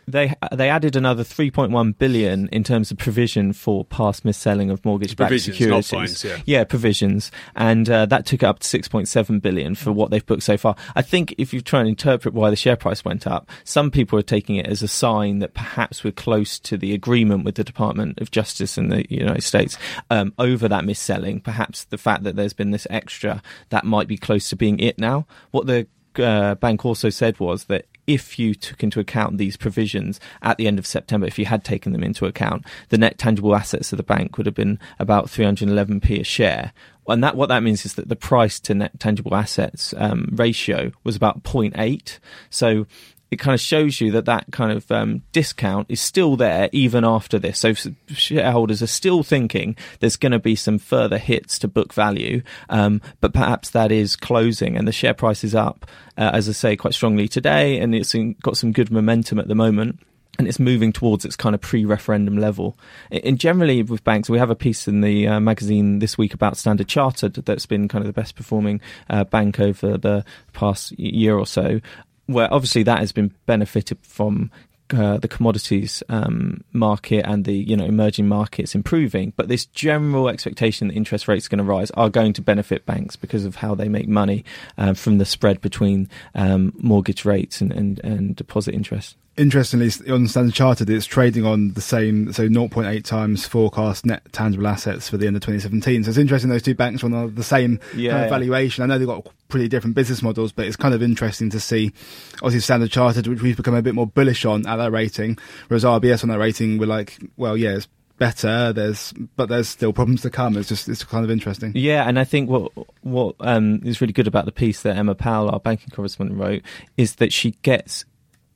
[0.07, 5.41] they they added another 3.1 billion in terms of provision for past mis-selling of mortgage-backed
[5.41, 5.91] securities.
[5.91, 6.65] fines, yeah.
[6.65, 10.57] provisions, and uh, that took it up to 6.7 billion for what they've booked so
[10.57, 10.77] far.
[10.95, 14.19] I think if you try and interpret why the share price went up, some people
[14.19, 17.65] are taking it as a sign that perhaps we're close to the agreement with the
[17.65, 19.77] Department of Justice in the United States
[20.11, 21.41] um, over that mis-selling.
[21.41, 24.99] Perhaps the fact that there's been this extra that might be close to being it
[24.99, 25.27] now.
[25.51, 25.87] What the
[26.19, 30.67] uh, bank also said was that if you took into account these provisions at the
[30.67, 33.97] end of September, if you had taken them into account, the net tangible assets of
[33.97, 36.73] the bank would have been about 311p a share.
[37.09, 40.93] And that what that means is that the price to net tangible assets um, ratio
[41.05, 42.19] was about 0.8.
[42.49, 42.87] So
[43.33, 47.03] it kind of shows you that that kind of um, discount is still there even
[47.03, 47.61] after this.
[47.61, 47.73] So
[48.09, 53.01] shareholders are still thinking there's going to be some further hits to book value, um,
[53.23, 55.87] but perhaps that is closing and the share price is up,
[56.19, 59.55] uh, as I say, quite strongly today, and it's got some good momentum at the
[59.55, 60.01] moment.
[60.39, 62.79] And it's moving towards its kind of pre-referendum level.
[63.11, 66.57] And generally, with banks, we have a piece in the uh, magazine this week about
[66.57, 71.37] Standard Chartered that's been kind of the best performing uh, bank over the past year
[71.37, 71.83] or so
[72.27, 74.51] where obviously that has been benefited from
[74.93, 80.29] uh, the commodities um, market and the you know emerging markets improving, but this general
[80.29, 83.57] expectation that interest rates are going to rise are going to benefit banks because of
[83.57, 84.45] how they make money
[84.77, 89.17] um, from the spread between um, mortgage rates and, and, and deposit interest.
[89.37, 94.67] Interestingly, on Standard Chartered, it's trading on the same, so 0.8 times forecast net tangible
[94.67, 96.05] assets for the end of 2017.
[96.05, 98.85] So it's interesting those two banks are on the same Yeah, kind of valuation.
[98.85, 101.93] I know they've got pretty different business models, but it's kind of interesting to see.
[102.37, 105.85] Obviously, Standard Chartered, which we've become a bit more bullish on at that rating, whereas
[105.85, 108.73] RBS on that rating, we're like, well, yeah, it's better.
[108.73, 110.59] There's, but there's still problems to come.
[110.59, 111.73] It's just, it's kind of interesting.
[111.75, 115.15] Yeah, and I think what what um, is really good about the piece that Emma
[115.15, 116.63] Powell, our banking correspondent, wrote
[116.97, 118.05] is that she gets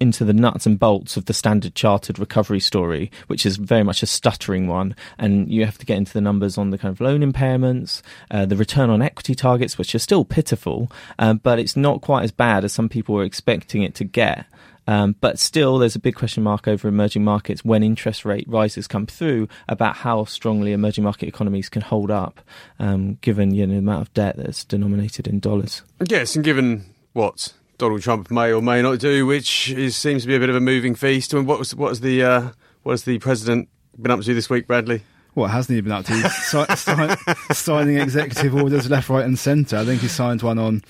[0.01, 4.03] into the nuts and bolts of the standard chartered recovery story, which is very much
[4.03, 4.95] a stuttering one.
[5.19, 8.47] And you have to get into the numbers on the kind of loan impairments, uh,
[8.47, 12.31] the return on equity targets, which are still pitiful, um, but it's not quite as
[12.31, 14.47] bad as some people were expecting it to get.
[14.89, 18.87] Um, but still, there's a big question mark over emerging markets when interest rate rises
[18.87, 22.41] come through about how strongly emerging market economies can hold up,
[22.79, 25.83] um, given you know, the amount of debt that's denominated in dollars.
[26.09, 30.29] Yes, and given what Donald Trump may or may not do, which is, seems to
[30.29, 31.35] be a bit of a moving feast.
[31.35, 32.51] I mean, what was what was the uh,
[32.83, 33.69] what has the president
[34.01, 35.03] been up to this week, Bradley?
[35.35, 36.15] What hasn't he been up to?
[36.15, 39.77] He's si- si- signing executive orders left, right, and centre.
[39.77, 40.83] I think he signed one on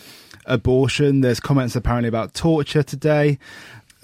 [0.45, 1.21] abortion.
[1.21, 3.39] There's comments apparently about torture today.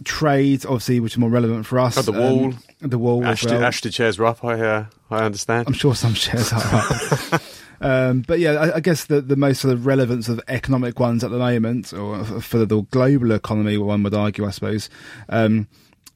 [0.04, 1.96] Trade, obviously, which is more relevant for us.
[1.96, 2.46] Oh, the wall.
[2.46, 3.70] Um, the wall as Ashtead, well.
[3.70, 4.44] Ashtead shares are up.
[4.44, 5.68] I uh, I understand.
[5.68, 7.40] I'm sure some shares are up.
[7.82, 11.24] Um, but yeah, I, I, guess the, the most sort of relevance of economic ones
[11.24, 14.88] at the moment, or for the global economy, one would argue, I suppose,
[15.28, 15.66] um,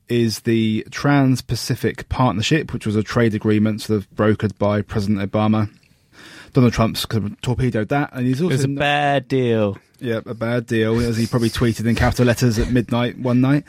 [0.09, 5.31] is the Trans Pacific Partnership, which was a trade agreement sort of brokered by President
[5.31, 5.69] Obama.
[6.53, 7.05] Donald Trump's
[7.43, 9.77] torpedoed that, and he's also it was a bad deal.
[9.99, 13.65] Yeah, a bad deal, as he probably tweeted in capital letters at midnight one night.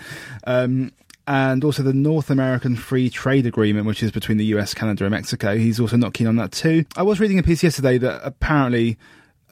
[0.46, 0.92] Um,
[1.28, 5.12] and also the North American Free Trade Agreement, which is between the US, Canada, and
[5.12, 5.58] Mexico.
[5.58, 6.86] He's also not keen on that too.
[6.96, 8.98] I was reading a piece yesterday that apparently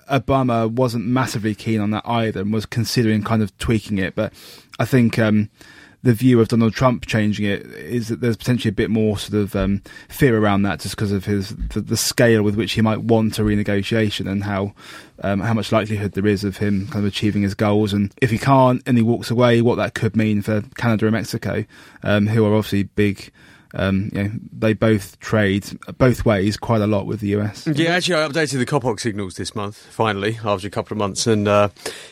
[0.10, 4.32] Obama wasn't massively keen on that either and was considering kind of tweaking it, but
[4.80, 5.50] I think um,
[6.06, 9.42] the view of Donald Trump changing it is that there's potentially a bit more sort
[9.42, 12.82] of um, fear around that, just because of his the, the, scale with which he
[12.82, 14.72] might want a renegotiation and how
[15.24, 17.92] um, how much likelihood there is of him kind of achieving his goals.
[17.92, 21.14] And if he can't and he walks away, what that could mean for Canada and
[21.14, 21.66] Mexico,
[22.04, 23.32] um, who are obviously big.
[23.74, 25.66] Um, you know, they both trade
[25.98, 27.68] both ways quite a lot with the US.
[27.68, 31.28] Yeah, actually, I updated the COPOC signals this month, finally, after a couple of months,
[31.28, 31.70] and uh,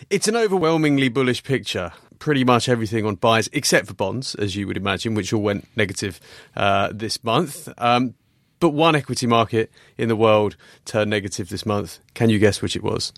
[0.09, 4.65] it's an overwhelmingly bullish picture pretty much everything on buys except for bonds, as you
[4.65, 6.21] would imagine, which all went negative
[6.55, 7.67] uh, this month.
[7.77, 8.13] Um,
[8.61, 10.55] but one equity market in the world
[10.85, 11.99] turned negative this month.
[12.13, 13.11] Can you guess which it was?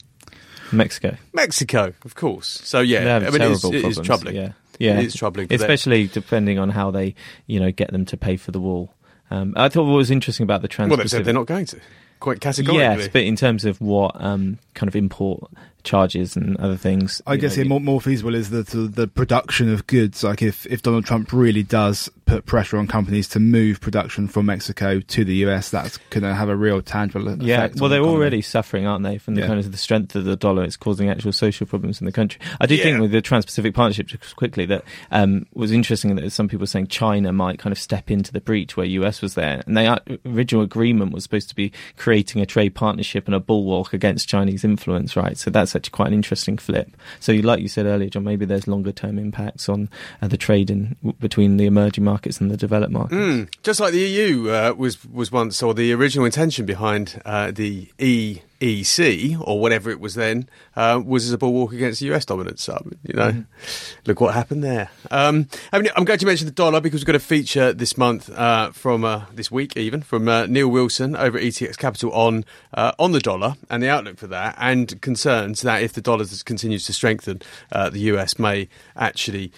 [0.72, 1.18] Mexico.
[1.34, 2.48] Mexico, of course.
[2.48, 4.38] So yeah, I mean, it's, it's troubling.
[4.38, 7.14] Yeah, yeah, it's troubling, especially depending on how they,
[7.46, 8.92] you know, get them to pay for the wall.
[9.30, 10.90] Um, I thought what was interesting about the trans.
[10.90, 11.80] Well, they said they're not going to.
[12.20, 13.04] Quite categorically.
[13.04, 15.52] Yes, but in terms of what um, kind of import
[15.86, 17.22] charges and other things.
[17.26, 20.24] I guess know, yeah, more, more feasible is the, the, the production of goods.
[20.24, 24.48] Like if, if Donald Trump really does put pressure on companies to move production from
[24.48, 27.44] Mexico to the US, that's going to have a real tangible effect.
[27.44, 29.48] Yeah, well, they're the already suffering, aren't they, from the yeah.
[29.48, 30.64] kind of the strength of the dollar?
[30.64, 32.42] It's causing actual social problems in the country.
[32.60, 32.84] I do yeah.
[32.84, 36.68] think with the Trans-Pacific Partnership, just quickly, that um, was interesting that some people were
[36.68, 39.86] saying China might kind of step into the breach where US was there, and the
[39.86, 44.28] uh, original agreement was supposed to be creating a trade partnership and a bulwark against
[44.28, 45.38] Chinese influence, right?
[45.38, 46.90] So that's actually quite an interesting flip.
[47.20, 49.90] So, like you said earlier, John, maybe there's longer term impacts on
[50.22, 53.16] uh, the trade in between the emerging markets and the developed markets.
[53.16, 57.52] Mm, just like the EU uh, was was once, or the original intention behind uh,
[57.52, 62.26] the EEC or whatever it was then uh, was as a bulwark against the US
[62.26, 62.64] dominance.
[62.64, 63.46] So, you know, mm.
[64.06, 64.90] look what happened there.
[65.12, 67.98] Um, I mean, I'm going to mention the dollar because we've got a feature this
[67.98, 72.46] month uh, from uh, this week, even from Neil Wilson over at ETX Capital on
[72.74, 76.86] on the dollar and the outlook for that, and concerns that if the dollar continues
[76.86, 79.52] to strengthen, the US may actually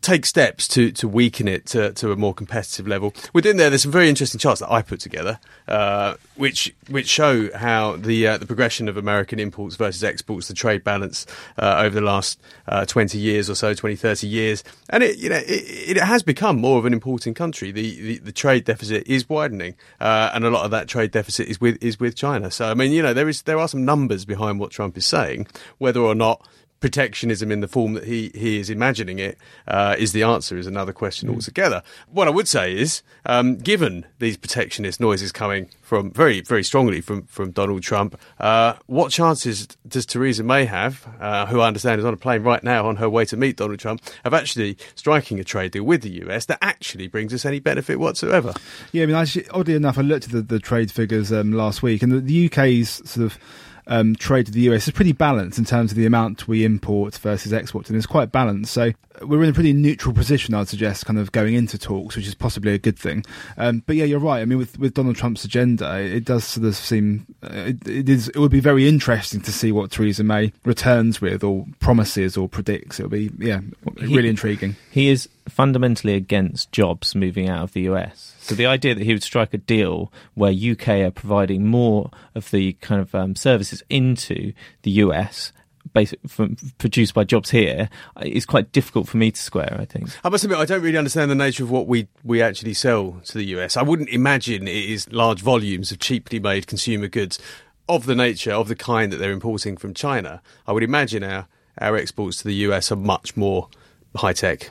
[0.00, 3.14] take steps to, to weaken it to, to a more competitive level.
[3.32, 7.54] Within there, there's some very interesting charts that I put together, uh, which which show
[7.56, 11.26] how the uh, the progression of American imports versus exports, the trade balance
[11.58, 15.28] uh, over the last uh, 20 years or so, 20, 30 years, and it you
[15.28, 17.70] know it, it has become more of an importing country.
[17.70, 21.48] The, the, the trade deficit is widening, uh, and a lot of that trade deficit
[21.48, 22.50] is with is with China.
[22.50, 25.06] So I mean, you know, there is there are some numbers behind what Trump is
[25.06, 26.46] saying, whether or not
[26.80, 30.66] protectionism in the form that he, he is imagining it uh, is the answer is
[30.66, 31.34] another question mm.
[31.34, 31.82] altogether.
[32.10, 37.00] What I would say is, um, given these protectionist noises coming from very very strongly
[37.00, 41.98] from from Donald Trump, uh, what chances does Theresa May have, uh, who I understand
[41.98, 44.76] is on a plane right now on her way to meet Donald Trump, of actually
[44.94, 48.54] striking a trade deal with the US that actually brings us any benefit whatsoever?
[48.92, 51.82] Yeah, I mean, actually, oddly enough, I looked at the, the trade figures um, last
[51.82, 53.38] week, and the, the UK's sort of
[53.88, 57.16] um, trade to the US is pretty balanced in terms of the amount we import
[57.16, 58.72] versus export, and it's quite balanced.
[58.72, 62.26] So we're in a pretty neutral position, I'd suggest, kind of going into talks, which
[62.26, 63.24] is possibly a good thing.
[63.56, 64.40] Um, but yeah, you're right.
[64.40, 68.08] I mean, with, with Donald Trump's agenda, it does sort of seem uh, it, it
[68.08, 68.28] is.
[68.28, 72.48] It would be very interesting to see what Theresa May returns with, or promises, or
[72.48, 73.00] predicts.
[73.00, 73.60] It'll be yeah,
[73.96, 74.76] really he, intriguing.
[74.90, 78.34] He is fundamentally against jobs moving out of the US.
[78.48, 82.50] So the idea that he would strike a deal where UK are providing more of
[82.50, 85.52] the kind of um, services into the US
[86.26, 87.88] from, produced by jobs here
[88.22, 89.76] is quite difficult for me to square.
[89.78, 90.08] I think.
[90.24, 93.20] I must admit, I don't really understand the nature of what we we actually sell
[93.26, 93.76] to the US.
[93.76, 97.38] I wouldn't imagine it is large volumes of cheaply made consumer goods
[97.86, 100.40] of the nature of the kind that they're importing from China.
[100.66, 101.48] I would imagine our
[101.80, 103.68] our exports to the US are much more
[104.16, 104.70] high tech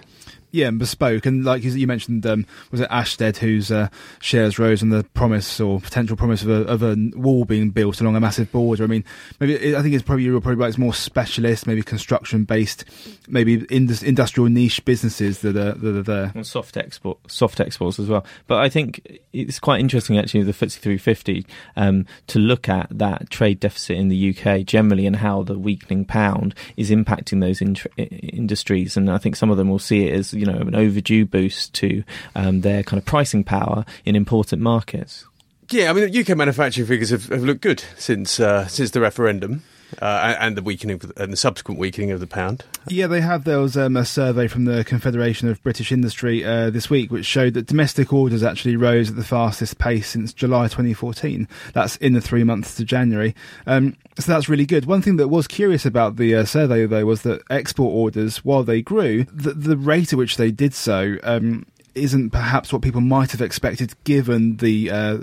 [0.52, 1.26] yeah, and bespoke.
[1.26, 5.60] And like you mentioned, um, was it Ashtead whose uh, shares rose on the promise
[5.60, 8.84] or potential promise of a, of a, wall being built along a massive border?
[8.84, 9.04] I mean,
[9.40, 10.70] maybe I think it's probably you're probably right.
[10.70, 12.86] It's more specialist, maybe construction based,
[13.28, 16.32] maybe indus- industrial niche businesses that are that are there.
[16.34, 18.26] And soft export, soft exports as well.
[18.48, 23.30] But I think it's quite interesting actually the FTSE 350 um, to look at that
[23.30, 27.76] trade deficit in the UK generally and how the weakening pound is impacting those in-
[27.98, 28.96] industries.
[28.96, 31.74] And I think some of them will see it as you know an overdue boost
[31.76, 32.04] to
[32.36, 35.26] um, their kind of pricing power in important markets.
[35.70, 39.64] Yeah, I mean, UK manufacturing figures have, have looked good since uh, since the referendum.
[40.02, 42.66] Uh, and the weakening the, and the subsequent weakening of the pound.
[42.90, 43.44] Yeah, they have.
[43.44, 47.26] There was um, a survey from the Confederation of British Industry uh, this week, which
[47.26, 51.48] showed that domestic orders actually rose at the fastest pace since July 2014.
[51.74, 53.36] That's in the three months to January.
[53.66, 54.86] Um, so that's really good.
[54.86, 58.64] One thing that was curious about the uh, survey, though, was that export orders, while
[58.64, 61.66] they grew, the, the rate at which they did so um,
[61.98, 65.18] isn't perhaps what people might have expected given the uh,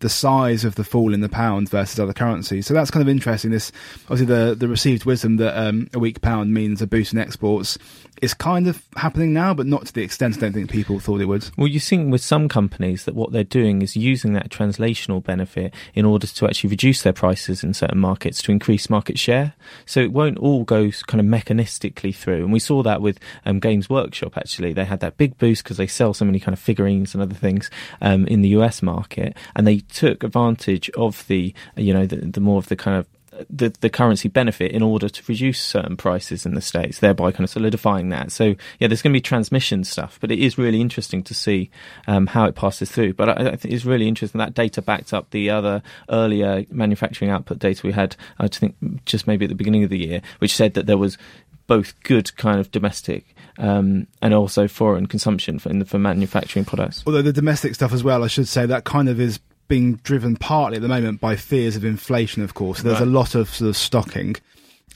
[0.00, 2.66] the size of the fall in the pound versus other currencies.
[2.66, 3.50] So that's kind of interesting.
[3.50, 3.72] This
[4.04, 7.78] obviously the the received wisdom that um, a weak pound means a boost in exports
[8.22, 11.20] is kind of happening now, but not to the extent I don't think people thought
[11.20, 11.50] it would.
[11.56, 15.74] Well, you're seeing with some companies that what they're doing is using that translational benefit
[15.94, 19.54] in order to actually reduce their prices in certain markets to increase market share.
[19.86, 22.44] So it won't all go kind of mechanistically through.
[22.44, 24.72] And we saw that with um, Games Workshop actually.
[24.72, 27.34] They had that big boost because they sell so many kind of figurines and other
[27.34, 32.16] things um, in the US market, and they took advantage of the you know the,
[32.16, 33.06] the more of the kind of
[33.48, 37.44] the, the currency benefit in order to reduce certain prices in the states, thereby kind
[37.44, 38.32] of solidifying that.
[38.32, 41.70] So yeah, there's going to be transmission stuff, but it is really interesting to see
[42.06, 43.14] um, how it passes through.
[43.14, 47.30] But I, I, think it's really interesting that data backed up the other earlier manufacturing
[47.30, 48.16] output data we had.
[48.38, 51.16] I think just maybe at the beginning of the year, which said that there was
[51.66, 57.04] both good kind of domestic um, and also foreign consumption for, the, for manufacturing products.
[57.06, 59.38] Although the domestic stuff as well, I should say that kind of is
[59.70, 62.42] being driven partly at the moment by fears of inflation.
[62.42, 63.08] Of course, there's right.
[63.08, 64.36] a lot of sort of stocking.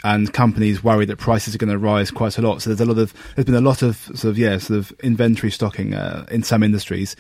[0.03, 2.61] And companies worry that prices are going to rise quite a lot.
[2.61, 4.93] So there's a lot of there's been a lot of sort of yeah sort of
[5.03, 7.17] inventory stocking uh, in some industries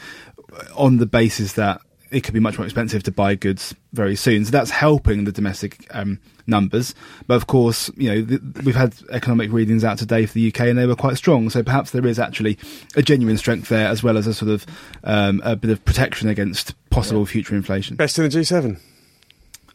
[0.74, 1.80] on the basis that
[2.14, 4.44] it could be much more expensive to buy goods very soon.
[4.44, 6.94] So that's helping the domestic um, numbers.
[7.26, 10.60] But of course, you know, th- we've had economic readings out today for the UK
[10.60, 11.50] and they were quite strong.
[11.50, 12.58] So perhaps there is actually
[12.94, 14.66] a genuine strength there as well as a sort of
[15.02, 17.26] um, a bit of protection against possible yeah.
[17.26, 17.96] future inflation.
[17.96, 18.78] Best in the G7.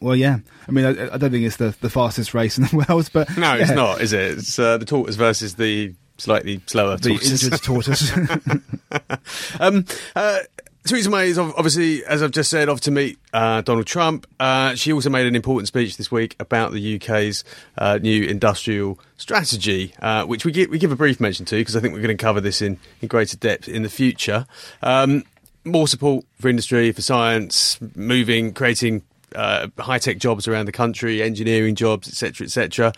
[0.00, 0.38] Well, yeah.
[0.66, 3.36] I mean, I, I, don't think it's the, the fastest race in the world, but
[3.36, 3.62] no, yeah.
[3.62, 4.38] it's not, is it?
[4.38, 7.44] It's uh, the tortoise versus the slightly slower the tortoise.
[7.44, 8.12] injured tortoise.
[9.60, 9.84] um,
[10.16, 10.38] uh,
[10.84, 14.26] Theresa May is obviously, as I've just said, off to meet uh, Donald Trump.
[14.40, 17.44] Uh, she also made an important speech this week about the UK's
[17.76, 21.76] uh, new industrial strategy, uh, which we give, we give a brief mention to because
[21.76, 24.46] I think we're going to cover this in, in greater depth in the future.
[24.82, 25.24] Um,
[25.64, 29.02] more support for industry, for science, moving, creating
[29.34, 32.92] uh, high tech jobs around the country, engineering jobs, etc., etc.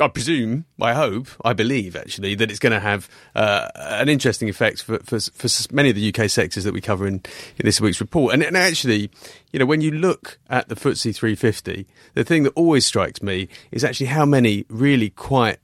[0.00, 4.48] I presume, I hope, I believe actually that it's going to have uh, an interesting
[4.48, 7.14] effect for, for, for many of the UK sectors that we cover in,
[7.56, 8.34] in this week's report.
[8.34, 9.10] And, and, actually,
[9.52, 13.48] you know, when you look at the FTSE 350, the thing that always strikes me
[13.70, 15.58] is actually how many really quite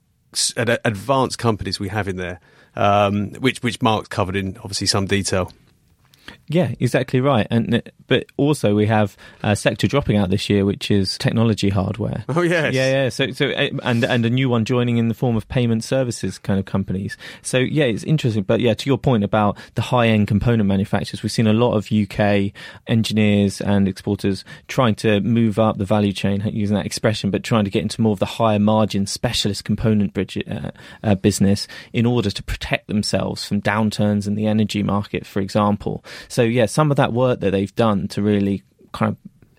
[0.57, 2.39] advanced companies we have in there,
[2.75, 5.51] um, which which Mark's covered in obviously some detail.
[6.47, 7.47] Yeah, exactly right.
[7.49, 12.23] And but also we have a sector dropping out this year, which is technology hardware.
[12.29, 13.09] Oh yes, yeah, yeah.
[13.09, 16.37] So so eh, and and a new one joining in the form of payment services
[16.37, 17.17] kind of companies.
[17.41, 18.43] So yeah, it's interesting.
[18.43, 21.73] But yeah, to your point about the high end component manufacturers, we've seen a lot
[21.75, 22.51] of UK
[22.87, 27.65] engineers and exporters trying to move up the value chain, using that expression, but trying
[27.65, 30.71] to get into more of the higher margin specialist component bridge, uh,
[31.03, 36.03] uh, business in order to protect themselves from downturns in the energy market, for example.
[36.27, 39.17] So yeah, some of that work that they've done to really kind of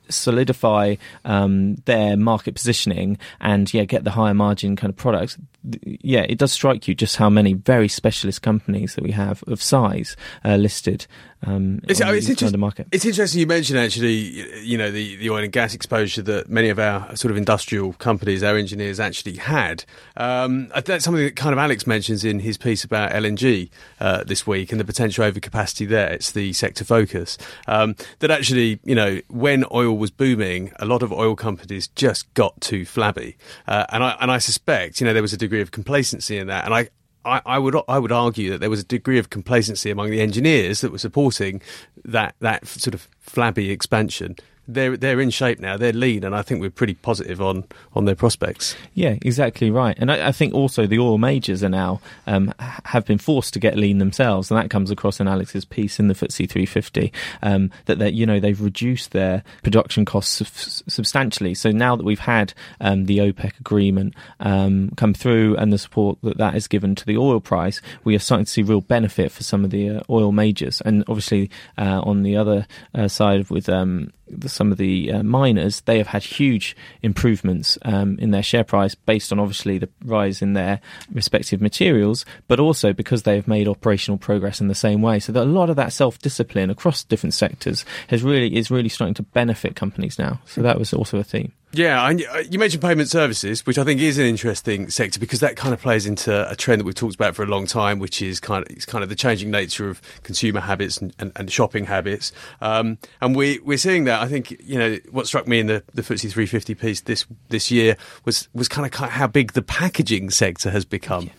[0.08, 5.36] solidify um, their market positioning and yeah get the higher margin kind of products
[5.84, 9.60] yeah it does strike you just how many very specialist companies that we have of
[9.60, 11.06] size uh, listed
[11.46, 12.88] um, it's, on it's, inter- market.
[12.90, 16.68] it's interesting you mentioned actually, you know, the, the oil and gas exposure that many
[16.68, 19.84] of our sort of industrial companies, our engineers actually had.
[20.16, 24.44] Um, that's something that kind of Alex mentions in his piece about LNG uh, this
[24.44, 26.12] week and the potential overcapacity there.
[26.12, 27.38] It's the sector focus.
[27.68, 32.32] Um, that actually, you know, when oil was booming, a lot of oil companies just
[32.34, 33.36] got too flabby.
[33.68, 36.48] Uh, and I and I suspect, you know, there was a degree of complacency in
[36.48, 36.64] that.
[36.64, 36.88] And I,
[37.26, 40.20] I, I, would I would argue that there was a degree of complacency among the
[40.20, 41.60] engineers that were supporting
[42.04, 44.36] that that sort of flabby expansion
[44.68, 45.76] they're they're in shape now.
[45.76, 48.74] They're lean, and I think we're pretty positive on on their prospects.
[48.94, 49.96] Yeah, exactly right.
[49.98, 53.60] And I, I think also the oil majors are now um, have been forced to
[53.60, 57.12] get lean themselves, and that comes across in Alex's piece in the FTSE 350
[57.42, 61.54] um, that they you know they've reduced their production costs substantially.
[61.54, 66.18] So now that we've had um, the OPEC agreement um, come through and the support
[66.22, 69.30] that that is given to the oil price, we are starting to see real benefit
[69.30, 73.48] for some of the uh, oil majors, and obviously uh, on the other uh, side
[73.50, 74.12] with um,
[74.46, 78.94] some of the uh, miners, they have had huge improvements um, in their share price
[78.94, 80.80] based on obviously the rise in their
[81.12, 85.20] respective materials, but also because they have made operational progress in the same way.
[85.20, 88.88] So that a lot of that self discipline across different sectors has really is really
[88.88, 90.40] starting to benefit companies now.
[90.46, 91.52] So that was also a theme.
[91.72, 95.40] Yeah, and uh, you mentioned payment services, which I think is an interesting sector because
[95.40, 97.98] that kind of plays into a trend that we've talked about for a long time,
[97.98, 101.32] which is kind of it's kind of the changing nature of consumer habits and, and,
[101.36, 102.32] and shopping habits.
[102.60, 104.22] Um, and we we're seeing that.
[104.22, 107.70] I think you know what struck me in the the FTSE 350 piece this this
[107.70, 111.24] year was was kind of, kind of how big the packaging sector has become.
[111.24, 111.32] Yeah.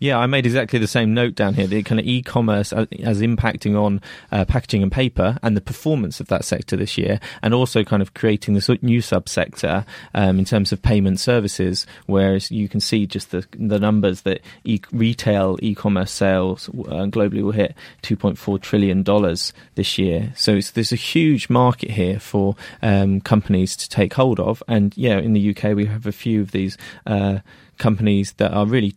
[0.00, 1.66] Yeah, I made exactly the same note down here.
[1.66, 4.00] The kind of e-commerce as, impacting on
[4.32, 8.00] uh, packaging and paper and the performance of that sector this year, and also kind
[8.00, 9.84] of creating this new subsector
[10.14, 11.86] um, in terms of payment services.
[12.06, 17.42] Whereas you can see just the the numbers that e- retail e-commerce sales uh, globally
[17.42, 20.32] will hit 2.4 trillion dollars this year.
[20.34, 24.62] So there's a huge market here for um, companies to take hold of.
[24.66, 26.78] And yeah, in the UK we have a few of these.
[27.06, 27.40] Uh,
[27.80, 28.94] companies that are really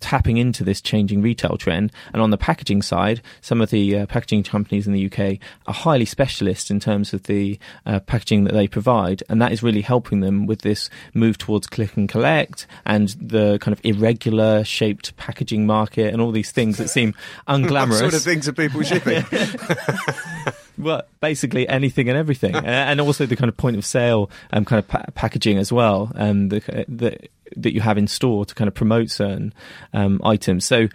[0.00, 1.92] tapping into this changing retail trend.
[2.12, 5.74] And on the packaging side, some of the uh, packaging companies in the UK are
[5.74, 9.82] highly specialist in terms of the uh, packaging that they provide, and that is really
[9.82, 15.16] helping them with this move towards click and collect and the kind of irregular shaped
[15.16, 17.14] packaging market and all these things that seem
[17.48, 17.90] unglamorous.
[17.90, 19.24] what sort of things are people shipping?
[20.78, 24.64] well, basically anything and everything, uh, and also the kind of point of sale um,
[24.64, 27.18] kind of pa- packaging as well, um, the, the
[27.56, 29.52] that you have in store to kind of promote certain
[29.92, 30.64] um, items.
[30.64, 30.88] So,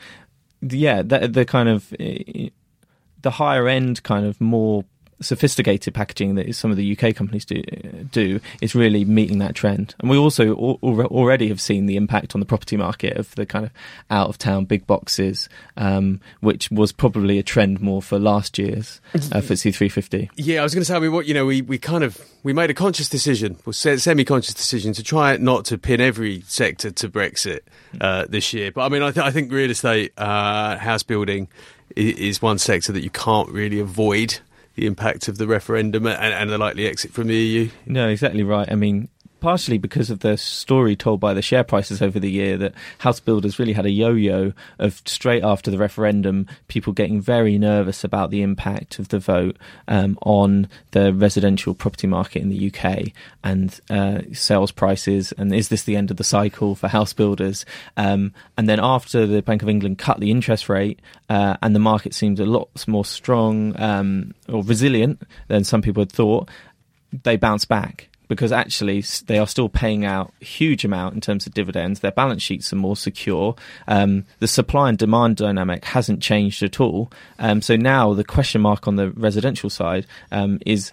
[0.61, 2.49] yeah, the, the kind of eh,
[3.21, 4.85] the higher end, kind of more
[5.23, 7.61] sophisticated packaging that some of the UK companies do
[8.11, 9.95] do is really meeting that trend.
[9.99, 13.45] And we also al- already have seen the impact on the property market of the
[13.45, 13.71] kind of
[14.09, 19.01] out of town big boxes, um, which was probably a trend more for last year's
[19.15, 20.29] uh, FTSE 350.
[20.35, 22.17] Yeah, I was going to say, I mean, what you know, we, we kind of
[22.43, 26.41] we made a conscious decision, or semi conscious decision, to try not to pin every
[26.41, 27.61] sector to Brexit
[28.01, 28.71] uh, this year.
[28.71, 31.47] But I mean, I, th- I think real estate, uh, house building
[31.95, 34.39] is one sector that you can't really avoid
[34.75, 37.69] the impact of the referendum and, and the likely exit from the EU.
[37.85, 38.71] No, exactly right.
[38.71, 39.09] I mean,
[39.43, 43.19] partially because of the story told by the share prices over the year that house
[43.19, 48.29] builders really had a yo-yo of straight after the referendum, people getting very nervous about
[48.29, 49.57] the impact of the vote
[49.89, 53.11] um, on the residential property market in the UK
[53.43, 57.65] and uh, sales prices, and is this the end of the cycle for house builders?
[57.97, 61.81] Um, and then after the Bank of England cut the interest rate, uh, and the
[61.81, 66.47] market seemed a lot more strong um, or resilient than some people had thought,
[67.23, 71.45] they bounced back because actually they are still paying out a huge amount in terms
[71.45, 71.99] of dividends.
[71.99, 73.55] Their balance sheets are more secure.
[73.87, 77.11] Um, the supply and demand dynamic hasn't changed at all.
[77.39, 80.91] Um, so now the question mark on the residential side um, is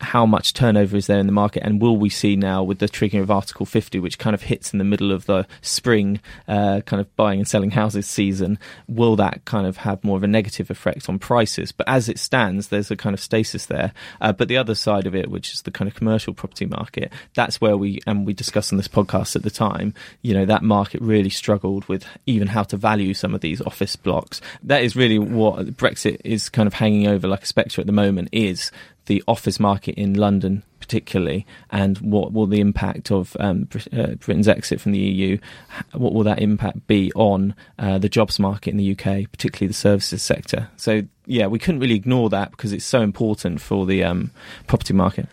[0.00, 2.88] how much turnover is there in the market, and will we see now with the
[2.88, 6.80] triggering of Article 50, which kind of hits in the middle of the spring uh,
[6.82, 10.28] kind of buying and selling houses season, will that kind of have more of a
[10.28, 11.72] negative effect on prices?
[11.72, 13.92] But as it stands, there's a kind of stasis there.
[14.20, 17.12] Uh, but the other side of it, which is the kind of commercial property market,
[17.34, 20.62] that's where we, and we discussed on this podcast at the time, you know, that
[20.62, 24.40] market really struggled with even how to value some of these office blocks.
[24.62, 27.92] That is really what Brexit is kind of hanging over like a spectre at the
[27.92, 28.70] moment is
[29.06, 34.48] the office market in London, particularly, and what will the impact of um, uh, Britain's
[34.48, 35.38] exit from the EU?
[35.92, 39.74] What will that impact be on uh, the jobs market in the UK, particularly the
[39.74, 40.68] services sector?
[40.76, 44.30] So, yeah, we couldn't really ignore that because it's so important for the um,
[44.66, 45.28] property market.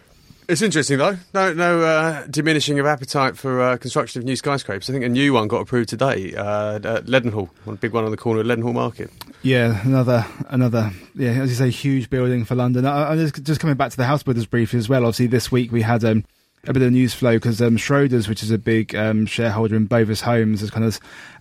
[0.51, 1.17] It's interesting though.
[1.33, 4.89] No, no uh, diminishing of appetite for uh, construction of new skyscrapers.
[4.89, 8.11] I think a new one got approved today uh, at Leadenhall, one big one on
[8.11, 9.11] the corner of Leadenhall Market.
[9.43, 12.85] Yeah, another, another, yeah, as you say, huge building for London.
[12.85, 15.03] I, I just, just coming back to the house builders briefly as well.
[15.03, 16.23] Obviously, this week we had um,
[16.67, 19.87] a bit of news flow because um, Schroders, which is a big um, shareholder in
[19.87, 20.99] Bovis Homes, has kind of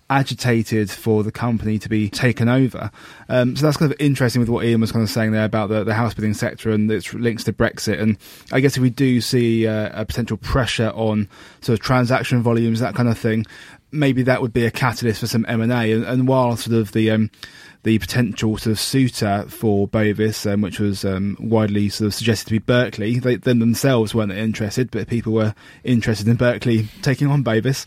[0.09, 2.89] agitated for the company to be taken over.
[3.29, 5.69] Um, so that's kind of interesting with what Ian was kind of saying there about
[5.69, 8.01] the, the house building sector and its links to Brexit.
[8.01, 8.17] And
[8.51, 11.29] I guess if we do see uh, a potential pressure on
[11.61, 13.45] sort of transaction volumes, that kind of thing,
[13.91, 15.91] maybe that would be a catalyst for some M and A.
[15.91, 17.29] And while sort of the um,
[17.83, 22.45] the potential sort of suitor for Bovis, um, which was um, widely sort of suggested
[22.45, 23.19] to be Berkeley.
[23.19, 27.85] They them themselves weren't interested, but people were interested in Berkeley taking on Bovis.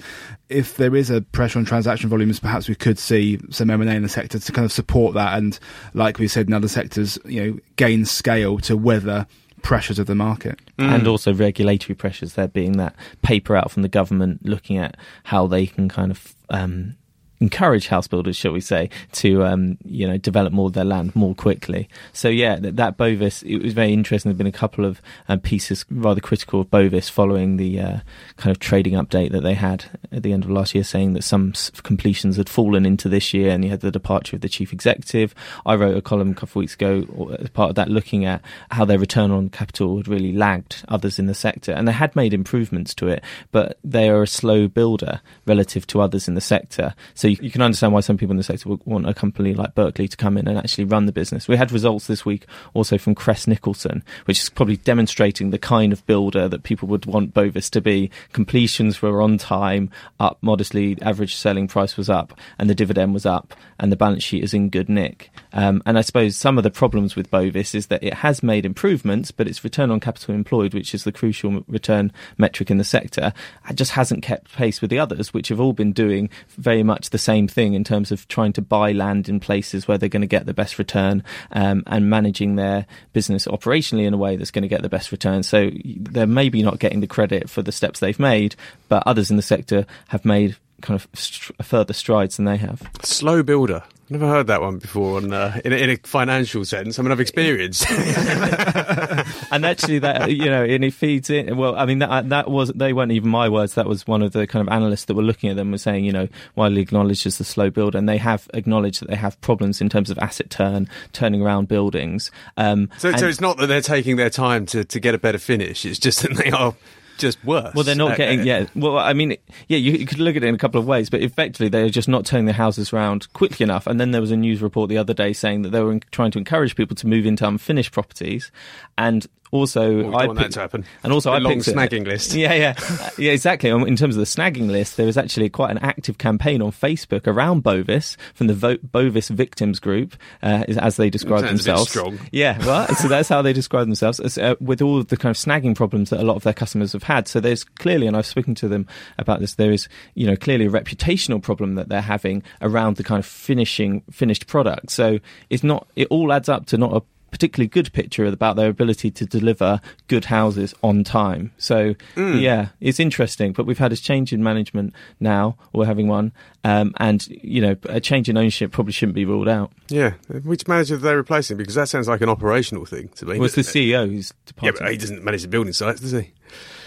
[0.48, 3.90] If there is a pressure on transaction volumes, perhaps we could see some M and
[3.90, 5.58] A in the sector to kind of support that, and
[5.94, 9.26] like we said in other sectors, you know, gain scale to weather
[9.64, 10.60] pressures of the market.
[10.78, 10.94] Mm.
[10.94, 15.48] And also regulatory pressures, there being that paper out from the government looking at how
[15.48, 16.94] they can kind of um,
[17.40, 21.14] encourage house builders, shall we say, to um, you know develop more of their land
[21.14, 21.88] more quickly.
[22.12, 24.30] So yeah, that, that Bovis it was very interesting.
[24.30, 27.98] There've been a couple of um, pieces rather critical of Bovis following the uh,
[28.36, 31.22] kind of trading update that they had at the end of last year, saying that
[31.22, 34.72] some completions had fallen into this year, and you had the departure of the chief
[34.72, 35.34] executive.
[35.66, 38.42] I wrote a column a couple of weeks ago as part of that, looking at
[38.70, 42.14] how their return on capital had really lagged others in the sector, and they had
[42.16, 43.22] made improvements to it,
[43.52, 46.94] but they are a slow builder relative to others in the sector.
[47.14, 49.54] So you, you, can understand why some people in the sector would want a company
[49.54, 51.48] like Berkeley to come in and actually run the business.
[51.48, 55.92] We had results this week also from Crest Nicholson, which is probably demonstrating the kind
[55.92, 58.10] of builder that people would want Bovis to be.
[58.32, 63.26] Completions were on time, up modestly, average selling price was up, and the dividend was
[63.26, 65.30] up, and the balance sheet is in good nick.
[65.52, 68.66] Um, and I suppose some of the problems with Bovis is that it has made
[68.66, 72.84] improvements, but its return on capital employed, which is the crucial return metric in the
[72.84, 73.32] sector,
[73.74, 77.18] just hasn't kept pace with the others, which have all been doing very much the
[77.18, 80.26] same thing in terms of trying to buy land in places where they're going to
[80.26, 84.62] get the best return um, and managing their business operationally in a way that's going
[84.62, 85.44] to get the best return.
[85.44, 88.56] So they're maybe not getting the credit for the steps they've made,
[88.88, 92.82] but others in the sector have made kind of st- further strides than they have.
[93.04, 93.84] Slow builder.
[94.14, 97.00] Never heard that one before on, uh, in, a, in, a, financial sense.
[97.00, 97.84] I mean, I've experienced.
[97.90, 101.56] and actually, that you know, and it feeds in.
[101.56, 103.74] Well, I mean, that that was they weren't even my words.
[103.74, 106.04] That was one of the kind of analysts that were looking at them was saying,
[106.04, 109.40] you know, widely acknowledged as the slow build, and they have acknowledged that they have
[109.40, 112.30] problems in terms of asset turn, turning around buildings.
[112.56, 115.38] Um, so, so it's not that they're taking their time to to get a better
[115.38, 115.84] finish.
[115.84, 116.76] It's just that they are
[117.18, 117.74] just worse.
[117.74, 118.44] Well, they're not getting.
[118.44, 118.66] Yeah.
[118.74, 119.36] Well, I mean,
[119.68, 121.88] yeah, you, you, could look at it in a couple of ways, but effectively they're
[121.88, 123.86] just not turning their houses around quickly enough.
[123.86, 126.30] And then there was a news report the other day saying that they were trying
[126.32, 128.50] to encourage people to move into unfinished properties,
[128.98, 130.84] and also well, I want picked, that to happen.
[131.04, 132.34] And also, a I long picked snagging list.
[132.44, 133.70] Yeah, yeah, yeah, exactly.
[133.70, 137.28] In terms of the snagging list, there is actually quite an active campaign on Facebook
[137.28, 141.88] around Bovis from the Vo- Bovis Victims Group, uh, as they describe themselves.
[141.88, 142.18] strong.
[142.32, 145.36] Yeah, well, so that's how they describe themselves uh, with all of the kind of
[145.36, 147.28] snagging problems that a lot of their customers have had.
[147.28, 148.88] So there's clearly, and I've spoken to them
[149.18, 149.54] about this.
[149.54, 153.26] There is, you know, clearly a reputational problem that they're having around the kind of
[153.26, 154.90] finishing finished product.
[154.90, 155.86] So it's not.
[155.94, 157.02] It all adds up to not a
[157.34, 161.50] particularly good picture about their ability to deliver good houses on time.
[161.58, 162.40] So mm.
[162.40, 163.52] yeah, it's interesting.
[163.52, 165.56] But we've had a change in management now.
[165.72, 166.30] We're having one,
[166.62, 169.72] um, and you know, a change in ownership probably shouldn't be ruled out.
[169.88, 170.12] Yeah,
[170.44, 171.56] which manager are they replacing?
[171.56, 173.40] Because that sounds like an operational thing to me.
[173.40, 174.78] Well, it's the CEO who's departed.
[174.78, 176.30] Yeah, but he doesn't manage the building sites, does he?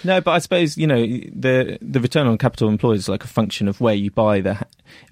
[0.04, 3.28] No, but I suppose you know the the return on capital employed is like a
[3.28, 4.66] function of where you buy the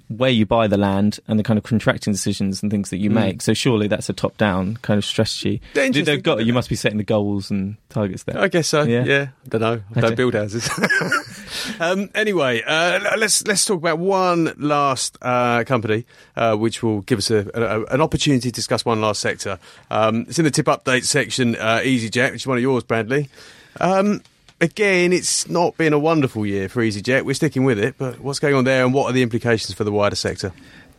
[0.07, 3.09] where you buy the land and the kind of contracting decisions and things that you
[3.09, 3.13] mm.
[3.13, 3.41] make.
[3.41, 5.61] So surely that's a top down kind of strategy.
[5.73, 8.37] They've got, you must be setting the goals and targets there.
[8.37, 8.83] I guess so.
[8.83, 9.27] Yeah, yeah.
[9.45, 9.81] I don't know.
[9.95, 10.69] I don't build houses.
[11.79, 16.05] um, anyway, uh, let's let's talk about one last uh, company,
[16.35, 19.59] uh, which will give us a, a, an opportunity to discuss one last sector.
[19.89, 21.55] Um, it's in the tip update section.
[21.55, 23.29] Uh, EasyJet, which is one of yours, Bradley.
[23.79, 24.21] Um,
[24.61, 27.23] again, it's not been a wonderful year for EasyJet.
[27.23, 29.83] We're sticking with it, but what's going on there and what are the implications for
[29.83, 30.51] the wider sector?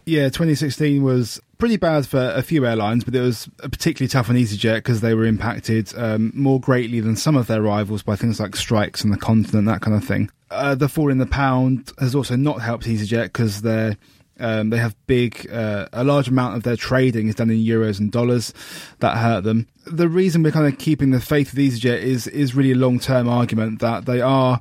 [0.08, 4.36] Yeah, 2016 was pretty bad for a few airlines, but it was particularly tough on
[4.36, 8.38] EasyJet because they were impacted um, more greatly than some of their rivals by things
[8.38, 10.30] like strikes on the continent, that kind of thing.
[10.48, 13.96] Uh, the fall in the pound has also not helped EasyJet because they're
[14.38, 17.98] um, they have big, uh, a large amount of their trading is done in euros
[17.98, 18.52] and dollars.
[19.00, 19.66] That hurt them.
[19.86, 22.98] The reason we're kind of keeping the faith with EasyJet is is really a long
[22.98, 24.60] term argument that they are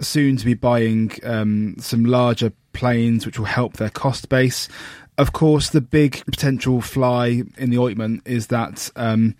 [0.00, 4.68] soon to be buying um, some larger planes, which will help their cost base.
[5.18, 8.90] Of course, the big potential fly in the ointment is that.
[8.96, 9.34] Um,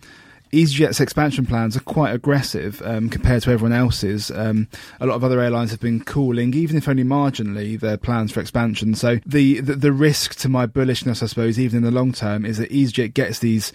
[0.51, 4.31] EasyJet's expansion plans are quite aggressive um, compared to everyone else's.
[4.31, 4.67] Um,
[4.99, 8.39] a lot of other airlines have been cooling, even if only marginally, their plans for
[8.39, 8.95] expansion.
[8.95, 12.45] So the, the, the risk to my bullishness, I suppose, even in the long term,
[12.45, 13.73] is that EasyJet gets these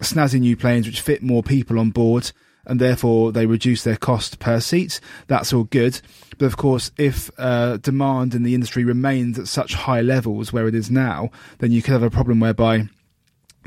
[0.00, 2.32] snazzy new planes which fit more people on board.
[2.66, 5.00] And therefore, they reduce their cost per seat.
[5.28, 6.00] That's all good.
[6.36, 10.68] But of course, if uh, demand in the industry remains at such high levels where
[10.68, 12.88] it is now, then you could have a problem whereby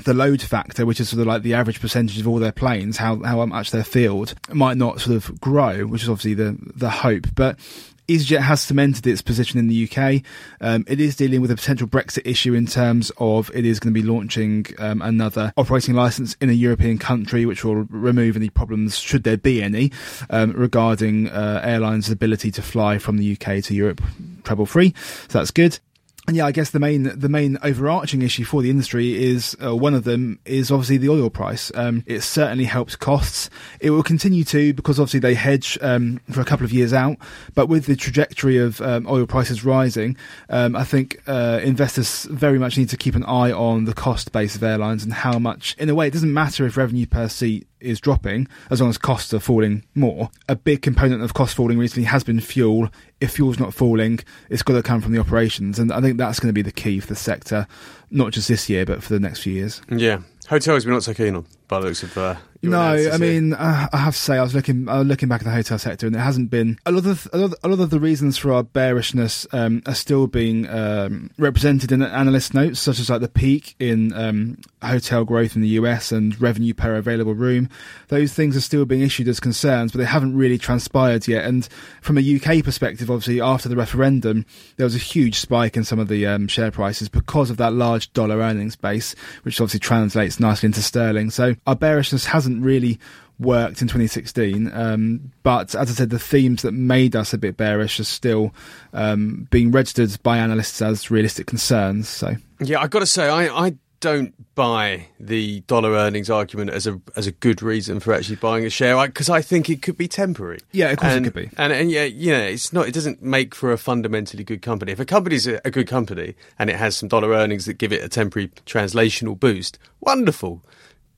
[0.03, 2.97] the load factor, which is sort of like the average percentage of all their planes,
[2.97, 6.89] how how much they're filled, might not sort of grow, which is obviously the the
[6.89, 7.27] hope.
[7.35, 7.59] But
[8.07, 10.23] EasyJet has cemented its position in the UK.
[10.59, 13.93] Um, it is dealing with a potential Brexit issue in terms of it is going
[13.93, 18.49] to be launching um, another operating license in a European country, which will remove any
[18.49, 19.91] problems, should there be any,
[20.29, 24.01] um, regarding uh, airlines' ability to fly from the UK to Europe
[24.43, 24.93] trouble free.
[25.29, 25.79] So that's good.
[26.25, 29.75] And yeah, I guess the main the main overarching issue for the industry is uh,
[29.75, 31.69] one of them is obviously the oil price.
[31.75, 33.49] Um, it certainly helps costs.
[33.81, 37.17] It will continue to because obviously they hedge um, for a couple of years out.
[37.55, 40.15] But with the trajectory of um, oil prices rising,
[40.49, 44.31] um, I think uh, investors very much need to keep an eye on the cost
[44.31, 45.75] base of airlines and how much.
[45.77, 48.97] In a way, it doesn't matter if revenue per seat is dropping as long as
[48.97, 50.29] costs are falling more.
[50.47, 52.89] A big component of cost falling recently has been fuel.
[53.19, 54.19] If fuel's not falling,
[54.49, 56.71] it's got to come from the operations, and I think that's going to be the
[56.71, 57.67] key for the sector,
[58.09, 59.81] not just this year but for the next few years.
[59.89, 62.17] Yeah, hotels we're not so keen on by the looks of.
[62.17, 62.79] Uh, No,
[63.11, 65.43] I mean, uh, I have to say, I was looking, I was looking back at
[65.43, 67.89] the hotel sector, and it hasn't been a lot of a lot, a lot of
[67.89, 72.99] the reasons for our bearishness um, are still being um, represented in analyst notes, such
[72.99, 77.33] as like the peak in um, hotel growth in the US and revenue per available
[77.33, 77.69] room.
[78.07, 81.43] Those things are still being issued as concerns, but they haven't really transpired yet.
[81.43, 81.67] And
[82.01, 84.45] from a UK perspective, obviously, after the referendum,
[84.77, 87.73] there was a huge spike in some of the um, share prices because of that
[87.73, 91.29] large dollar earnings base, which obviously translates nicely into sterling.
[91.29, 92.99] So our bearishness hasn't really
[93.39, 94.71] worked in 2016.
[94.73, 98.53] Um, but as I said, the themes that made us a bit bearish are still
[98.93, 102.07] um, being registered by analysts as realistic concerns.
[102.07, 106.85] So Yeah, I've got to say, I, I don't buy the dollar earnings argument as
[106.85, 109.97] a as a good reason for actually buying a share because I think it could
[109.97, 110.59] be temporary.
[110.73, 111.49] Yeah, of course it could be.
[111.57, 112.85] And and yeah, you know, it's not.
[112.85, 114.91] It doesn't make for a fundamentally good company.
[114.91, 117.93] If a company's a, a good company and it has some dollar earnings that give
[117.93, 120.61] it a temporary translational boost, wonderful.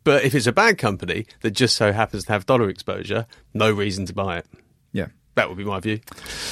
[0.06, 3.70] But if it's a bad company that just so happens to have dollar exposure, no
[3.72, 4.46] reason to buy it.
[4.94, 5.08] yeah.
[5.36, 6.00] That would be my view.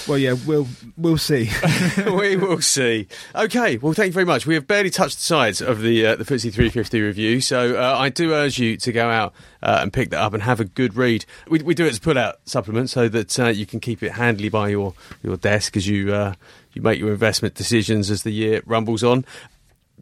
[0.10, 1.50] Well, yeah, we'll we'll see.
[2.06, 3.08] we will see.
[3.34, 4.46] Okay, well, thank you very much.
[4.46, 7.96] We have barely touched the sides of the uh, the FTSE 350 review, so uh,
[7.98, 10.66] I do urge you to go out uh, and pick that up and have a
[10.66, 11.24] good read.
[11.48, 14.12] We, we do it as a pull-out supplement so that uh, you can keep it
[14.12, 14.94] handily by your
[15.24, 16.34] your desk as you uh,
[16.74, 19.24] you make your investment decisions as the year rumbles on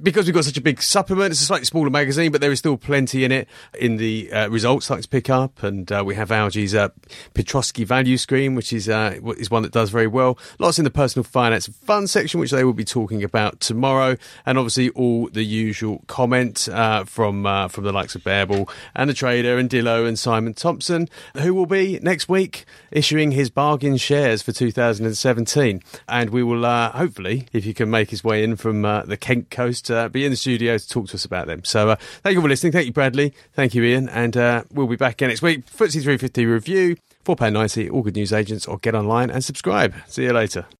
[0.02, 2.60] because we've got such a big supplement, it's a slightly smaller magazine, but there is
[2.60, 5.64] still plenty in it in the uh, results starting to pick up.
[5.64, 6.90] And uh, we have Algy's uh,
[7.34, 10.38] Piotroski value screen, which is uh, is one that does very well.
[10.60, 14.18] Lots in the personal finance and fund section, which they will be talking about tomorrow.
[14.46, 19.10] And obviously all the usual comment uh, from uh, from the likes of Bearbull and
[19.10, 23.98] the trader and Dillow and Simon Thompson, who will be next week issuing his bargain
[23.98, 25.82] shares for 2017.
[26.08, 29.50] And we will uh, hopefully, if you can make his way in from the Kent
[29.50, 31.64] coast, uh, be in the studio to talk to us about them.
[31.64, 32.74] So uh, thank you for listening.
[32.74, 33.34] Thank you, Bradley.
[33.54, 34.10] Thank you, Ian.
[34.10, 35.66] And uh, we'll be back again next week.
[35.66, 39.96] FTSE 350 review, £4.90, all good news agents, or get online and subscribe.
[40.08, 40.66] See you later.